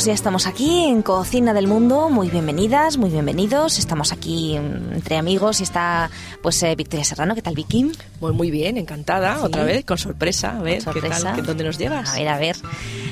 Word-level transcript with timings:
Pues 0.00 0.06
ya 0.06 0.14
estamos 0.14 0.46
aquí 0.46 0.84
en 0.86 1.02
Cocina 1.02 1.52
del 1.52 1.66
Mundo. 1.66 2.08
Muy 2.08 2.30
bienvenidas, 2.30 2.96
muy 2.96 3.10
bienvenidos. 3.10 3.78
Estamos 3.78 4.12
aquí 4.12 4.58
mm, 4.58 4.94
entre 4.94 5.18
amigos 5.18 5.60
y 5.60 5.64
está 5.64 6.08
pues 6.40 6.62
eh, 6.62 6.74
Victoria 6.74 7.04
Serrano. 7.04 7.34
¿Qué 7.34 7.42
tal, 7.42 7.54
Vicky? 7.54 7.92
Pues 8.18 8.32
muy 8.34 8.50
bien, 8.50 8.78
encantada, 8.78 9.36
Sí. 9.36 9.42
otra 9.44 9.62
vez, 9.64 9.84
con 9.84 9.98
sorpresa. 9.98 10.56
A 10.56 10.62
ver, 10.62 10.82
Con 10.82 10.94
¿qué 10.94 11.00
sorpresa. 11.00 11.22
tal? 11.24 11.36
¿Qué- 11.36 11.42
¿Dónde 11.42 11.64
nos 11.64 11.76
llevas? 11.76 12.14
A 12.14 12.14
ver, 12.14 12.28
a 12.28 12.38
ver. 12.38 12.56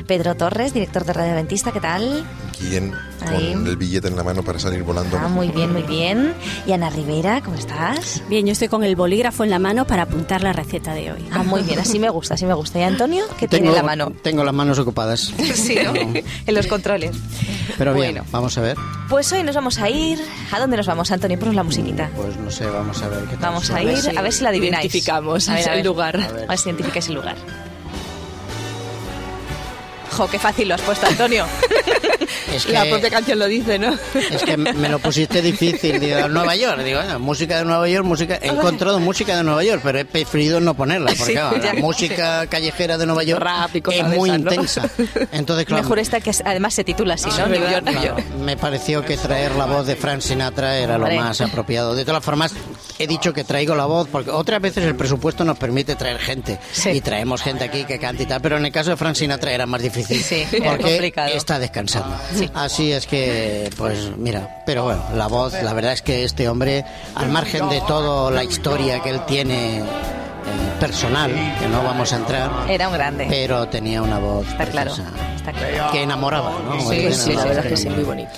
Pedro 0.07 0.35
Torres, 0.35 0.73
director 0.73 1.05
de 1.05 1.13
Radio 1.13 1.33
Adventista, 1.33 1.73
¿qué 1.73 1.81
tal? 1.81 2.25
Guillén 2.59 2.95
Ahí. 3.27 3.53
con 3.55 3.67
el 3.67 3.77
billete 3.77 4.09
en 4.09 4.17
la 4.17 4.23
mano 4.25 4.43
para 4.43 4.59
salir 4.59 4.83
volando. 4.83 5.19
Ah, 5.19 5.29
muy 5.29 5.49
bien, 5.49 5.73
muy 5.73 5.83
bien. 5.83 6.35
Y 6.67 6.73
Ana 6.73 6.91
Rivera, 6.91 7.41
¿cómo 7.43 7.57
estás? 7.57 8.23
Bien, 8.29 8.47
yo 8.47 8.53
estoy 8.53 8.69
con 8.69 8.85
el 8.85 8.97
bolígrafo 8.97 9.45
en 9.45 9.51
la 9.51 9.59
mano 9.59 9.87
para 9.87 10.03
apuntar 10.03 10.43
la 10.43 10.53
receta 10.53 10.95
de 10.95 11.13
hoy. 11.13 11.27
Ah, 11.33 11.43
muy 11.43 11.63
bien, 11.63 11.79
así 11.79 11.99
me 11.99 12.11
gusta, 12.11 12.35
así 12.35 12.47
me 12.47 12.55
gusta. 12.55 12.79
¿Y 12.79 12.83
Antonio? 12.83 13.25
¿Qué 13.39 13.49
tiene 13.49 13.65
Tengo, 13.67 13.71
en 13.71 13.77
la 13.77 13.83
mano? 13.83 14.13
tengo 14.23 14.45
las 14.45 14.55
manos 14.55 14.79
ocupadas. 14.79 15.33
Sí, 15.55 15.77
¿no? 15.85 15.93
en 15.95 16.55
los 16.55 16.67
controles. 16.67 17.17
Pero 17.77 17.93
bien, 17.95 18.13
Bueno. 18.15 18.27
vamos 18.31 18.57
a 18.57 18.61
ver. 18.61 18.77
Pues 19.09 19.31
hoy 19.33 19.43
nos 19.43 19.55
vamos 19.55 19.79
a 19.79 19.89
ir. 19.91 20.19
¿A 20.53 20.59
dónde 20.59 20.77
nos 20.77 20.87
vamos, 20.87 21.11
Antonio? 21.11 21.39
Ponos 21.39 21.55
la 21.55 21.63
musiquita. 21.63 22.11
Pues 22.17 22.37
no 22.37 22.51
sé, 22.51 22.67
vamos 22.67 23.03
a 23.03 23.09
ver 23.09 23.21
qué 23.25 23.37
tal. 23.37 23.41
Vamos 23.41 23.71
a 23.71 23.83
ir, 23.83 24.19
a 24.19 24.23
ver 24.23 24.33
si 24.33 24.43
la 24.45 24.51
adivináis. 24.51 24.85
Identificamos 24.85 25.49
A 25.49 25.55
ver, 25.55 25.69
a 25.69 25.75
el 25.75 25.85
lugar. 25.87 26.17
A 26.21 26.33
ver. 26.33 26.45
A 26.45 26.47
ver 26.49 26.59
si 26.59 26.69
identificáis 26.69 27.09
el 27.09 27.15
lugar. 27.17 27.37
Jo, 30.11 30.29
qué 30.29 30.39
fácil 30.39 30.69
lo 30.69 30.75
has 30.75 30.81
puesto, 30.81 31.07
Antonio. 31.07 31.45
Es 32.53 32.65
que, 32.67 32.73
La 32.73 32.85
propia 32.87 33.11
canción 33.11 33.39
lo 33.39 33.47
dice, 33.47 33.79
¿no? 33.79 33.95
es 34.15 34.43
que 34.43 34.57
me 34.57 34.89
lo 34.89 34.99
pusiste 34.99 35.43
difícil. 35.43 36.01
Digo, 36.01 36.29
Nueva 36.29 36.57
York. 36.57 36.81
Digo, 36.83 37.01
bueno, 37.01 37.19
música 37.19 37.59
de 37.59 37.65
Nueva 37.65 37.89
York, 37.89 38.05
música. 38.07 38.39
He 38.41 38.49
encontrado 38.49 38.99
música 39.01 39.37
de 39.37 39.45
Nueva 39.45 39.63
York, 39.65 39.81
pero 39.85 39.99
he 39.99 40.05
preferido 40.05 40.61
no 40.61 40.75
ponerla. 40.75 41.09
Porque 41.11 41.25
Sí, 41.25 41.33
claro, 41.33 41.57
ya. 41.61 41.75
la 41.75 41.81
música 41.81 42.47
callejera 42.47 42.97
de 42.99 43.07
Nueva 43.07 43.23
York 43.23 43.43
Rap 43.43 43.77
y 43.77 43.81
cosas 43.83 44.01
es 44.01 44.07
muy 44.17 44.31
esas, 44.31 44.41
¿no? 44.41 44.51
intensa. 44.53 44.89
Entonces, 45.33 45.67
claro. 45.67 45.83
Mejor 45.83 45.99
esta 45.99 46.21
que 46.21 46.31
además 46.45 46.75
se 46.75 46.85
titula 46.85 47.15
así, 47.15 47.29
¿no? 47.29 47.47
New 47.47 47.61
verdad, 47.61 47.71
York, 47.73 47.85
Claro, 47.91 48.07
York. 48.17 48.25
me 48.41 48.57
pareció 48.57 49.05
que 49.05 49.17
traer 49.17 49.55
la 49.57 49.67
voz 49.67 49.87
de 49.87 49.97
Frank 49.97 50.21
Sinatra 50.21 50.79
era 50.79 50.99
lo 50.99 51.07
más 51.11 51.41
apropiado. 51.41 51.95
De 51.95 52.05
todas 52.05 52.25
formas, 52.25 52.53
he 52.99 53.07
dicho 53.07 53.33
que 53.33 53.45
traigo 53.45 53.75
la 53.75 53.85
voz 53.87 54.09
porque 54.11 54.31
otras 54.31 54.61
veces 54.61 54.85
el 54.85 54.95
presupuesto 54.97 55.45
nos 55.45 55.59
permite 55.59 55.95
traer 55.97 56.19
gente 56.19 56.59
Sí. 56.73 56.91
y 56.91 57.01
traemos 57.01 57.43
gente 57.43 57.65
aquí 57.65 57.85
que 57.85 57.99
canta 57.99 58.23
y 58.23 58.27
tal, 58.27 58.41
pero 58.41 58.57
en 58.57 58.65
el 58.67 58.73
caso 58.73 58.91
de 58.91 58.97
Frank 58.97 59.15
Sinatra 59.15 59.53
era 59.53 59.67
más 59.67 59.83
difícil 59.83 60.23
porque 60.65 61.13
está 61.35 61.59
descansando. 61.59 62.17
Así 62.55 62.93
es 62.93 63.07
que, 63.07 63.71
pues 63.77 64.11
mira, 64.17 64.63
pero 64.67 64.85
bueno, 64.85 65.03
la 65.15 65.27
voz, 65.27 65.53
la 65.63 65.73
verdad 65.73 65.93
es 65.93 66.03
que 66.03 66.25
este 66.25 66.49
hombre, 66.49 66.85
al 67.15 67.29
margen 67.31 67.69
de 67.69 67.81
toda 67.83 68.31
la 68.31 68.45
historia 68.45 69.01
que 69.03 69.11
él 69.11 69.21
tiene 69.27 69.79
eh, 69.79 69.83
personal, 70.81 71.31
que 71.61 71.69
no 71.69 71.83
vamos 71.83 72.13
a 72.13 72.17
entrar, 72.17 72.51
Era 72.69 72.89
un 72.89 72.95
grande. 72.95 73.27
pero 73.29 73.69
tenía 73.69 74.03
una 74.03 74.19
voz 74.19 74.47
Está 74.49 74.67
claro. 74.67 74.93
Está 75.37 75.53
claro. 75.53 75.93
que 75.93 76.03
enamoraba, 76.03 76.53
¿no? 76.65 76.81
Sí, 76.91 77.13
sí, 77.13 77.33
la 77.33 77.45
verdad 77.45 77.65
es 77.67 77.71
que 77.73 77.77
sí, 77.77 77.89
muy 77.89 78.05
bonito. 78.05 78.31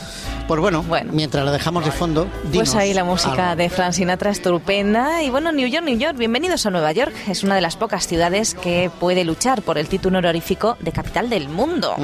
Pues 0.50 0.60
bueno, 0.60 0.82
Bueno. 0.82 1.12
mientras 1.12 1.44
la 1.44 1.52
dejamos 1.52 1.84
de 1.84 1.92
fondo, 1.92 2.26
Pues 2.52 2.74
ahí 2.74 2.92
la 2.92 3.04
música 3.04 3.50
algo. 3.52 3.62
de 3.62 3.70
Frank 3.70 3.92
Sinatra 3.92 4.32
estupenda. 4.32 5.22
Y 5.22 5.30
bueno, 5.30 5.52
New 5.52 5.68
York, 5.68 5.84
New 5.84 5.96
York, 5.96 6.16
bienvenidos 6.18 6.66
a 6.66 6.70
Nueva 6.70 6.90
York. 6.90 7.14
Es 7.28 7.44
una 7.44 7.54
de 7.54 7.60
las 7.60 7.76
pocas 7.76 8.08
ciudades 8.08 8.54
que 8.54 8.90
puede 8.98 9.22
luchar 9.24 9.62
por 9.62 9.78
el 9.78 9.86
título 9.86 10.18
honorífico 10.18 10.76
de 10.80 10.90
capital 10.90 11.30
del 11.30 11.48
mundo. 11.48 11.94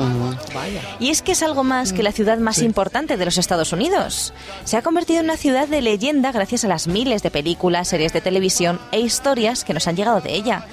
Y 1.00 1.11
es 1.11 1.22
que 1.22 1.33
es 1.33 1.42
algo 1.42 1.64
más 1.64 1.92
que 1.92 2.05
la 2.05 2.12
ciudad 2.12 2.38
más 2.38 2.62
importante 2.62 3.16
de 3.16 3.25
los 3.25 3.36
Estados 3.36 3.72
Unidos. 3.72 4.33
Se 4.62 4.77
ha 4.77 4.83
convertido 4.83 5.19
en 5.19 5.25
una 5.25 5.36
ciudad 5.36 5.66
de 5.66 5.83
leyenda 5.83 6.31
gracias 6.31 6.62
a 6.64 6.69
las 6.69 6.86
miles 6.86 7.25
de 7.25 7.33
películas, 7.33 7.88
series 7.88 8.12
de 8.12 8.20
televisión 8.20 8.78
e 8.92 9.00
historias 9.00 9.64
que 9.64 9.75
nos 9.75 9.88
han 9.88 9.97
llegado 9.97 10.20
de 10.20 10.33
ella. 10.36 10.64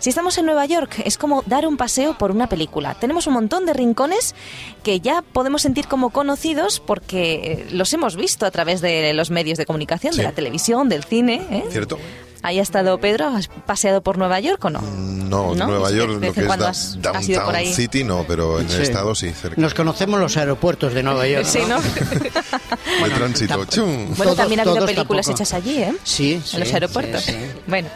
Si 0.00 0.10
estamos 0.10 0.36
en 0.38 0.46
Nueva 0.46 0.66
York, 0.66 1.00
es 1.04 1.16
como 1.16 1.44
dar 1.46 1.64
un 1.68 1.76
paseo 1.76 2.18
por 2.18 2.32
una 2.32 2.48
película. 2.48 2.94
Tenemos 2.94 3.28
un 3.28 3.34
montón 3.34 3.66
de 3.66 3.72
rincones 3.72 4.34
que 4.82 4.98
ya 4.98 5.22
podemos 5.22 5.62
sentir 5.62 5.86
como 5.86 6.10
conocidos 6.10 6.80
porque 6.84 7.19
eh, 7.22 7.66
los 7.72 7.92
hemos 7.92 8.16
visto 8.16 8.46
a 8.46 8.50
través 8.50 8.80
de 8.80 9.12
los 9.14 9.30
medios 9.30 9.58
de 9.58 9.66
comunicación, 9.66 10.12
de 10.12 10.18
Sí. 10.18 10.22
la 10.22 10.32
televisión, 10.32 10.88
del 10.88 11.04
cine. 11.04 11.42
¿eh? 11.50 11.64
¿Cierto? 11.70 11.98
¿Ahí 12.42 12.58
ha 12.58 12.62
estado 12.62 12.98
Pedro? 12.98 13.26
¿Has 13.28 13.48
paseado 13.48 14.02
por 14.02 14.16
Nueva 14.16 14.40
York 14.40 14.64
o 14.64 14.70
no? 14.70 14.80
No, 14.80 15.54
¿No? 15.54 15.66
Nueva 15.66 15.90
De 15.90 15.96
York, 15.98 16.12
lo 16.12 16.20
que 16.32 16.40
es 16.40 16.48
da- 16.48 16.68
has- 16.70 16.98
has 17.12 17.28
ido 17.28 17.40
por 17.44 17.52
Downtown 17.52 17.54
ahí. 17.54 17.74
City, 17.74 18.02
no, 18.02 18.24
pero 18.26 18.60
en 18.60 18.66
el 18.66 18.72
Sí. 18.72 18.82
estado 18.82 19.14
sí, 19.14 19.30
cerca. 19.30 19.60
Nos 19.60 19.74
conocemos 19.74 20.18
los 20.18 20.36
aeropuertos 20.38 20.94
de 20.94 21.02
Nueva 21.02 21.26
York. 21.28 21.44
Sí, 21.50 21.58
¿no? 21.68 21.78
de 21.80 23.10
tránsito. 23.14 23.64
Bueno, 24.16 24.34
también 24.34 24.60
ha 24.60 24.62
habido 24.62 24.86
películas 24.86 25.26
tampoco. 25.26 25.42
hechas 25.44 25.52
allí, 25.54 25.82
¿eh? 25.82 25.92
Sí, 26.02 26.40
sí, 26.44 26.56
en 26.56 26.60
los 26.60 26.72
aeropuertos. 26.72 27.22
sí, 27.24 27.32
sí. 27.32 27.38
Bueno. 27.66 27.88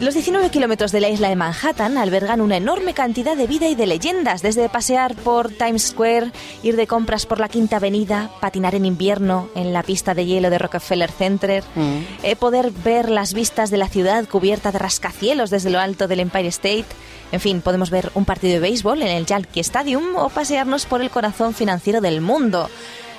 Los 0.00 0.14
19 0.14 0.50
kilómetros 0.50 0.90
de 0.90 1.00
la 1.00 1.10
isla 1.10 1.28
de 1.28 1.36
Manhattan 1.36 1.96
albergan 1.96 2.40
una 2.40 2.56
enorme 2.56 2.92
cantidad 2.92 3.36
de 3.36 3.46
vida 3.46 3.68
y 3.68 3.76
de 3.76 3.86
leyendas, 3.86 4.42
desde 4.42 4.68
pasear 4.68 5.14
por 5.14 5.50
Times 5.50 5.88
Square, 5.88 6.32
ir 6.64 6.74
de 6.74 6.88
compras 6.88 7.24
por 7.24 7.38
la 7.38 7.48
Quinta 7.48 7.76
Avenida, 7.76 8.28
patinar 8.40 8.74
en 8.74 8.84
invierno 8.84 9.48
en 9.54 9.72
la 9.72 9.84
pista 9.84 10.14
de 10.14 10.26
hielo 10.26 10.50
de 10.50 10.58
Rockefeller 10.58 11.10
Center, 11.12 11.62
Mm. 11.76 11.98
eh, 12.24 12.34
poder 12.36 12.72
ver 12.72 13.10
las 13.10 13.32
vistas 13.32 13.70
de 13.70 13.76
la 13.76 13.88
ciudad 13.88 14.26
cubierta 14.28 14.72
de 14.72 14.78
rascacielos 14.80 15.50
desde 15.50 15.70
lo 15.70 15.78
alto 15.78 16.08
del 16.08 16.20
Empire 16.20 16.48
State. 16.48 16.86
En 17.30 17.38
fin, 17.40 17.60
podemos 17.60 17.90
ver 17.90 18.10
un 18.14 18.24
partido 18.24 18.54
de 18.54 18.60
béisbol 18.60 19.02
en 19.02 19.08
el 19.08 19.26
Yankee 19.26 19.60
Stadium 19.60 20.16
o 20.16 20.30
pasearnos 20.30 20.84
por 20.84 21.00
el 21.00 21.10
corazón 21.10 21.54
financiero 21.54 22.00
del 22.00 22.20
mundo. 22.20 22.68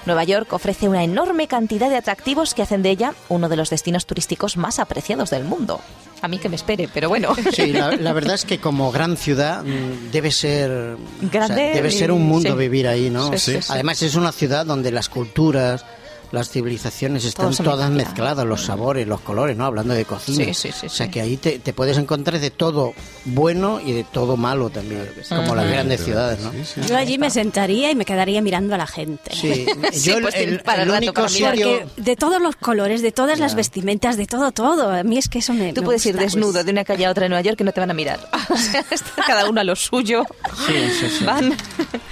Nueva 0.06 0.24
York 0.24 0.52
ofrece 0.54 0.90
una 0.90 1.04
enorme 1.04 1.48
cantidad 1.48 1.90
de 1.90 1.98
atractivos 1.98 2.54
que 2.54 2.62
hacen 2.62 2.84
de 2.84 2.90
ella 2.90 3.14
uno 3.30 3.50
de 3.50 3.56
los 3.56 3.70
destinos 3.70 4.06
turísticos 4.06 4.58
más 4.58 4.80
apreciados 4.80 5.30
del 5.30 5.44
mundo. 5.44 5.80
A 6.22 6.28
mí 6.28 6.38
que 6.38 6.48
me 6.48 6.56
espere, 6.56 6.90
pero 6.94 7.10
bueno. 7.10 7.36
Sí, 7.54 7.74
la, 7.74 7.92
la 7.96 8.14
verdad 8.14 8.36
es 8.36 8.46
que 8.46 8.60
como 8.60 8.92
gran 8.92 9.18
ciudad 9.18 9.64
mm, 9.64 10.12
debe 10.12 10.32
ser 10.32 10.72
o 10.72 10.98
sea, 11.20 11.30
Grande 11.30 11.72
debe 11.74 11.92
ser 11.92 12.12
un 12.12 12.24
mundo 12.24 12.52
sí. 12.52 12.58
vivir 12.58 12.88
ahí, 12.88 13.10
¿no? 13.10 13.38
Sí, 13.38 13.60
sí. 13.62 13.68
Además 13.70 14.02
es 14.02 14.16
una 14.16 14.32
ciudad 14.32 14.66
donde 14.66 14.92
las 14.92 15.10
culturas, 15.10 15.86
las 16.34 16.50
civilizaciones 16.50 17.24
están 17.26 17.52
Todo 17.56 17.64
todas 17.72 17.90
mezcla. 17.92 18.10
mezcladas, 18.10 18.46
los 18.46 18.66
sabores, 18.66 19.08
los 19.08 19.22
colores, 19.22 19.56
¿no? 19.56 19.66
Hablando 19.66 19.94
de 19.94 20.04
cocina. 20.04 20.44
Sí, 20.46 20.54
sí, 20.54 20.72
sí, 20.72 20.88
o 20.88 20.90
sea 20.90 21.06
sí. 21.06 21.12
que 21.12 21.22
ahí 21.22 21.38
te, 21.38 21.60
te 21.60 21.74
puedes 21.74 21.96
encontrar 21.98 22.40
de 22.40 22.50
todo 22.50 22.94
bueno 23.26 23.80
y 23.80 23.92
de 23.92 24.04
todo 24.04 24.36
malo 24.36 24.72
también, 24.72 25.08
como 25.30 25.54
las 25.56 25.70
grandes 25.70 26.04
ciudades, 26.04 26.40
¿no? 26.40 26.52
Sí, 26.52 26.66
sí. 26.66 26.82
Yo 26.90 26.98
allí 26.98 27.20
me 27.20 27.30
sentaría 27.30 27.92
y 27.92 27.96
me 27.96 28.04
quedaría 28.04 28.42
mirando 28.42 28.74
a 28.74 28.80
la 28.80 28.88
gente. 28.88 29.32
Sí, 29.36 29.66
Sí, 29.94 30.10
yo 30.10 30.18
el- 30.18 30.22
pues 30.24 30.36
el, 30.36 30.60
para 30.62 30.82
el 30.84 30.90
rato, 30.90 30.98
único 31.06 31.30
sitio... 31.30 31.50
Porque 31.52 31.88
de 32.02 32.16
todos 32.16 32.42
los 32.42 32.56
colores, 32.56 33.04
de 33.04 33.12
todas 33.12 33.38
las 33.38 33.54
vestimentas, 33.54 34.18
de 34.18 34.26
todo, 34.26 34.52
todo. 34.52 34.90
A 34.92 35.04
mí 35.04 35.20
es 35.20 35.30
que 35.30 35.38
eso 35.40 35.54
me. 35.54 35.72
Tú 35.72 35.82
me 35.82 35.86
puedes 35.86 36.04
ir 36.08 36.14
gusta. 36.14 36.24
desnudo 36.26 36.64
de 36.64 36.72
una 36.72 36.84
calle 36.84 37.06
a 37.06 37.12
otra 37.12 37.24
de 37.24 37.30
Nueva 37.30 37.42
York 37.44 37.62
y 37.62 37.64
no 37.64 37.72
te 37.72 37.80
van 37.80 37.92
a 37.92 37.94
mirar. 37.94 38.20
O 38.50 38.58
sea, 38.58 38.84
está 38.92 39.22
cada 39.28 39.48
uno 39.48 39.62
a 39.62 39.64
lo 39.64 39.76
suyo. 39.76 40.26
Sí, 40.66 40.74
sí, 41.00 41.08
sí. 41.20 41.26
Van. 41.26 41.56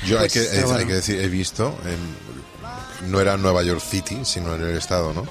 Yo 0.07 0.19
hay, 0.19 0.29
Pues, 0.29 0.33
que, 0.33 0.39
pero 0.51 0.57
hay 0.67 0.71
bueno. 0.73 0.87
que 0.87 0.93
decir, 0.93 1.19
he 1.19 1.27
visto, 1.27 1.75
en- 1.85 2.30
no 3.09 3.19
era 3.19 3.33
en 3.35 3.41
Nueva 3.41 3.63
York 3.63 3.81
City, 3.81 4.19
sino 4.23 4.55
en 4.55 4.61
el 4.63 4.77
estado, 4.77 5.13
¿no? 5.13 5.25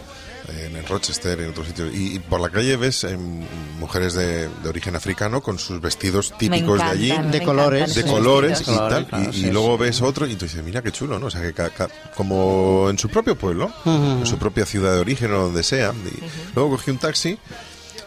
En 0.49 0.75
el 0.75 0.85
Rochester, 0.87 1.39
en 1.41 1.51
otros 1.51 1.69
sitios. 1.69 1.95
Y, 1.95 2.17
y 2.17 2.19
por 2.19 2.41
la 2.41 2.49
calle 2.49 2.77
ves 2.77 3.05
em, 3.05 3.43
mujeres 3.79 4.15
de, 4.15 4.49
de 4.49 4.69
origen 4.69 4.97
africano 4.97 5.41
con 5.43 5.59
sus 5.61 5.81
vestidos 5.81 6.33
típicos 6.39 6.79
de 6.79 6.85
allí. 6.85 7.13
de 7.31 7.43
colores, 7.43 7.95
de 7.95 8.03
colores 8.05 8.51
y 8.63 8.65
vestidos. 8.65 8.89
Tal, 8.89 9.07
claro, 9.07 9.31
y, 9.31 9.33
sí, 9.33 9.47
y 9.47 9.51
luego 9.53 9.77
sí. 9.77 9.83
ves 9.85 10.03
otro 10.03 10.27
y 10.27 10.35
tú 10.35 10.47
dices, 10.47 10.65
mira 10.65 10.83
qué 10.83 10.91
chulo, 10.91 11.21
¿no? 11.21 11.27
O 11.27 11.31
sea, 11.31 11.41
que 11.41 11.53
ca- 11.53 11.71
ca- 11.71 11.89
como 12.17 12.89
en 12.91 12.99
su 12.99 13.09
propio 13.09 13.37
pueblo, 13.39 13.71
en 13.85 14.27
su 14.27 14.39
propia 14.39 14.67
ciudad 14.67 14.93
de 14.95 14.99
origen 15.01 15.31
o 15.35 15.43
donde 15.43 15.63
sea. 15.63 15.93
Y 15.93 16.21
Luego 16.57 16.71
cogí 16.71 16.91
un 16.91 16.99
taxi 16.99 17.39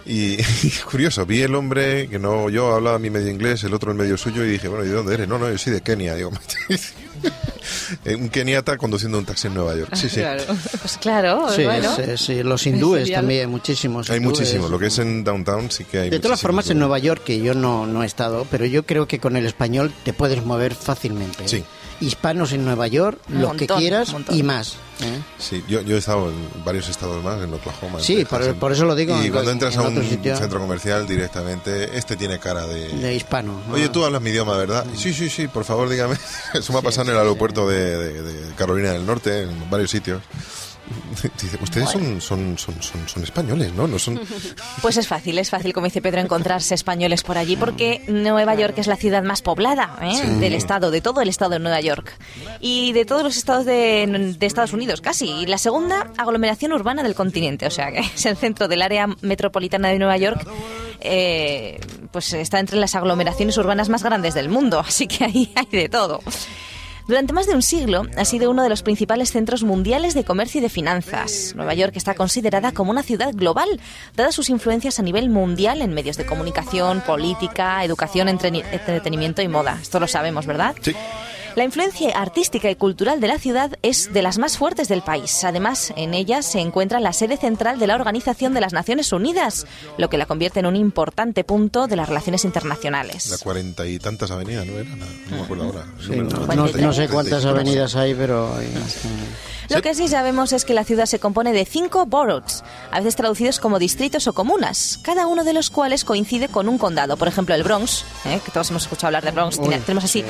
y, 0.05 0.33
y 0.63 0.69
curioso, 0.89 1.25
vi 1.25 1.43
el 1.43 1.55
hombre 1.55 2.09
que 2.09 2.19
no, 2.19 2.49
yo 2.49 2.73
hablaba 2.75 2.99
mi 2.99 3.09
medio 3.09 3.29
inglés, 3.29 3.63
el 3.63 3.73
otro 3.73 3.91
el 3.91 3.97
medio 3.97 4.17
suyo 4.17 4.43
y 4.43 4.49
dije, 4.49 4.67
bueno, 4.67 4.83
¿y 4.83 4.89
de 4.89 4.95
dónde 4.95 5.13
eres? 5.13 5.29
No, 5.29 5.37
no, 5.39 5.49
yo 5.49 5.57
soy 5.57 5.71
de 5.71 5.81
Kenia. 5.81 6.15
Digo, 6.15 6.31
Eh, 7.23 7.29
un 8.05 8.29
keniata 8.29 8.77
conduciendo 8.77 9.17
un 9.17 9.25
taxi 9.25 9.47
en 9.47 9.53
Nueva 9.55 9.75
York. 9.75 9.95
Sí, 9.95 10.09
sí. 10.09 10.19
Claro. 10.21 10.43
Pues 10.81 10.97
claro, 10.99 11.47
Sí, 11.55 11.63
bueno. 11.63 11.95
sí, 11.95 12.03
sí, 12.17 12.43
los 12.43 12.65
hindúes 12.65 13.11
también, 13.11 13.49
muchísimos. 13.49 14.09
Hay 14.09 14.17
hindúes. 14.17 14.39
muchísimo. 14.39 14.69
Lo 14.69 14.79
que 14.79 14.87
es 14.87 14.99
en 14.99 15.23
downtown 15.23 15.71
sí 15.71 15.83
que 15.85 15.99
hay 15.99 16.09
De 16.09 16.19
todas 16.19 16.31
muchísimos 16.31 16.41
formas, 16.41 16.69
en. 16.69 16.79
Nueva 16.79 16.99
York, 16.99 17.23
que 17.23 17.39
yo 17.39 17.53
no, 17.53 17.85
no 17.87 18.03
he 18.03 18.05
estado, 18.05 18.45
pero 18.49 18.65
yo 18.65 18.85
creo 18.85 19.07
que 19.07 19.19
con 19.19 19.35
el 19.37 19.45
español 19.45 19.93
te 20.03 20.13
puedes 20.13 20.43
mover 20.45 20.75
fácilmente. 20.75 21.45
¿eh? 21.45 21.63
Hispanos 22.03 22.51
en 22.51 22.65
Nueva 22.65 22.87
York, 22.87 23.19
Un 23.29 23.41
lo 23.41 23.51
que 23.53 23.67
quieras 23.67 24.13
y 24.31 24.43
más. 24.43 24.73
¿eh? 25.01 25.19
Sí, 25.39 25.63
yo, 25.67 25.81
yo 25.81 25.95
he 25.95 25.99
estado 25.99 26.29
en 26.29 26.63
varios 26.63 26.87
estados 26.89 27.23
más, 27.23 27.41
en 27.41 27.53
Oklahoma. 27.53 27.99
en 27.99 28.03
Sí, 28.03 28.15
Texas, 28.17 28.29
por- 28.39 28.47
en- 28.49 28.55
por 28.59 28.71
eso 28.71 28.85
lo 28.85 28.95
digo, 28.95 29.15
Y 29.21 29.27
en- 29.27 29.31
cuando 29.33 29.51
entras 29.51 29.73
en 29.75 29.79
a 29.81 29.83
un 29.87 30.03
sitio. 30.03 30.37
centro 30.37 30.59
comercial 30.59 31.07
directamente, 31.07 31.97
este 31.97 32.15
tiene 32.15 32.39
cara 32.39 32.67
de... 32.67 32.89
De 32.89 33.15
hispano. 33.15 33.59
¿no? 33.67 33.73
Oye, 33.75 33.89
tú 33.89 34.03
hablas 34.05 34.21
mi 34.21 34.29
idioma, 34.29 34.55
¿verdad? 34.57 34.85
Sí, 34.95 35.13
sí, 35.13 35.29
sí, 35.29 35.47
por 35.47 35.63
favor, 35.65 35.89
dígame. 35.89 36.15
Eso 36.53 36.73
me 36.73 36.79
ha 36.79 36.81
pasado 36.81 37.09
en 37.09 37.15
el 37.15 37.21
aeropuerto 37.21 37.67
de, 37.67 37.97
de- 37.97 38.21
de 38.21 38.55
Carolina 38.55 38.91
del 38.91 39.05
Norte, 39.05 39.43
en 39.43 39.69
varios 39.69 39.89
sitios. 39.91 40.21
Dice, 41.41 41.57
ustedes 41.61 41.89
son, 41.89 42.19
son, 42.21 42.57
son, 42.57 42.81
son, 42.81 43.07
son 43.07 43.23
españoles, 43.23 43.73
¿no? 43.73 43.87
No 43.87 43.97
son... 43.99 44.19
Pues 44.81 44.97
es 44.97 45.07
fácil, 45.07 45.37
es 45.39 45.49
fácil, 45.49 45.73
como 45.73 45.85
dice 45.85 46.01
Pedro, 46.01 46.19
encontrarse 46.19 46.75
españoles 46.75 47.23
por 47.23 47.37
allí, 47.37 47.55
porque 47.55 48.03
Nueva 48.07 48.55
York 48.55 48.73
es 48.77 48.87
la 48.87 48.95
ciudad 48.95 49.23
más 49.23 49.41
poblada 49.41 49.97
¿eh? 50.01 50.27
del 50.39 50.53
estado, 50.53 50.91
de 50.91 51.01
todo 51.01 51.21
el 51.21 51.29
estado 51.29 51.51
de 51.51 51.59
Nueva 51.59 51.79
York. 51.79 52.17
Y 52.59 52.91
de 52.93 53.05
todos 53.05 53.23
los 53.23 53.37
estados 53.37 53.65
de, 53.65 54.35
de 54.37 54.45
Estados 54.45 54.73
Unidos, 54.73 55.01
casi. 55.01 55.29
Y 55.29 55.45
la 55.45 55.57
segunda 55.57 56.11
aglomeración 56.17 56.73
urbana 56.73 57.03
del 57.03 57.15
continente, 57.15 57.65
o 57.65 57.71
sea, 57.71 57.91
que 57.91 57.99
es 57.99 58.25
el 58.25 58.35
centro 58.35 58.67
del 58.67 58.81
área 58.81 59.07
metropolitana 59.21 59.89
de 59.89 59.99
Nueva 59.99 60.17
York. 60.17 60.45
eh, 60.99 61.79
pues 62.11 62.31
está 62.33 62.59
entre 62.59 62.77
las 62.77 62.95
aglomeraciones 62.95 63.57
urbanas 63.57 63.89
más 63.89 64.03
grandes 64.03 64.33
del 64.35 64.47
mundo, 64.49 64.79
así 64.79 65.07
que 65.07 65.23
ahí 65.25 65.51
hay 65.55 65.65
de 65.71 65.89
todo. 65.89 66.21
Durante 67.07 67.33
más 67.33 67.47
de 67.47 67.55
un 67.55 67.61
siglo 67.61 68.03
ha 68.17 68.25
sido 68.25 68.49
uno 68.49 68.63
de 68.63 68.69
los 68.69 68.81
principales 68.81 69.31
centros 69.31 69.63
mundiales 69.63 70.13
de 70.13 70.23
comercio 70.23 70.59
y 70.59 70.61
de 70.61 70.69
finanzas. 70.69 71.53
Nueva 71.55 71.73
York 71.73 71.93
está 71.95 72.15
considerada 72.15 72.71
como 72.71 72.91
una 72.91 73.03
ciudad 73.03 73.33
global, 73.33 73.79
dadas 74.15 74.35
sus 74.35 74.49
influencias 74.49 74.99
a 74.99 75.03
nivel 75.03 75.29
mundial 75.29 75.81
en 75.81 75.93
medios 75.93 76.15
de 76.17 76.25
comunicación, 76.25 77.01
política, 77.01 77.83
educación, 77.83 78.29
entretenimiento 78.29 79.41
y 79.41 79.47
moda. 79.49 79.79
Esto 79.81 79.99
lo 79.99 80.07
sabemos, 80.07 80.45
¿verdad? 80.45 80.75
Sí. 80.81 80.95
La 81.55 81.63
influencia 81.63 82.17
artística 82.17 82.71
y 82.71 82.75
cultural 82.75 83.21
de 83.21 83.27
la 83.27 83.37
ciudad 83.37 83.77
es 83.83 84.11
de 84.11 84.23
las 84.23 84.39
más 84.39 84.57
fuertes 84.57 84.87
del 84.87 85.03
país. 85.03 85.43
Además, 85.43 85.93
en 85.95 86.15
ella 86.15 86.41
se 86.41 86.59
encuentra 86.59 86.99
la 86.99 87.13
sede 87.13 87.37
central 87.37 87.77
de 87.77 87.85
la 87.85 87.93
Organización 87.93 88.55
de 88.55 88.61
las 88.61 88.73
Naciones 88.73 89.11
Unidas, 89.11 89.67
lo 89.99 90.09
que 90.09 90.17
la 90.17 90.25
convierte 90.25 90.61
en 90.61 90.65
un 90.65 90.75
importante 90.75 91.43
punto 91.43 91.85
de 91.85 91.95
las 91.95 92.09
relaciones 92.09 92.43
internacionales. 92.43 93.29
La 93.29 93.37
cuarenta 93.37 93.85
y 93.85 93.99
tantas 93.99 94.31
avenidas, 94.31 94.65
¿no 94.65 94.79
era? 94.79 94.89
No, 94.95 95.05
no 95.29 95.35
me 95.37 95.41
acuerdo 95.43 95.63
ahora. 95.65 95.85
Sí, 96.01 96.15
no, 96.15 96.55
no, 96.55 96.67
no, 96.67 96.93
sé 96.93 97.07
cuántas 97.07 97.45
avenidas 97.45 97.95
hay, 97.95 98.15
pero... 98.15 98.55
Hay... 98.55 98.67
Lo 99.69 99.81
que 99.81 99.95
sí 99.95 100.07
sabemos 100.07 100.53
es 100.53 100.65
que 100.65 100.73
la 100.73 100.83
ciudad 100.83 101.05
se 101.05 101.19
compone 101.19 101.53
de 101.53 101.65
cinco 101.65 102.05
boroughs, 102.05 102.63
a 102.91 102.99
veces 102.99 103.15
traducidos 103.15 103.59
como 103.59 103.79
distritos 103.79 104.27
o 104.27 104.33
comunas, 104.33 104.99
cada 105.03 105.27
uno 105.27 105.43
de 105.43 105.53
los 105.53 105.69
cuales 105.69 106.03
coincide 106.03 106.49
con 106.49 106.67
un 106.67 106.77
condado. 106.77 107.15
Por 107.17 107.27
ejemplo, 107.27 107.55
el 107.55 107.63
Bronx, 107.63 108.03
¿eh? 108.25 108.41
que 108.43 108.51
todos 108.51 108.69
hemos 108.71 108.83
escuchado 108.83 109.07
hablar 109.07 109.23
de 109.23 109.31
Bronx, 109.31 109.57
Uy, 109.59 109.69
tenemos 109.85 110.03
así, 110.03 110.21
sí. 110.21 110.25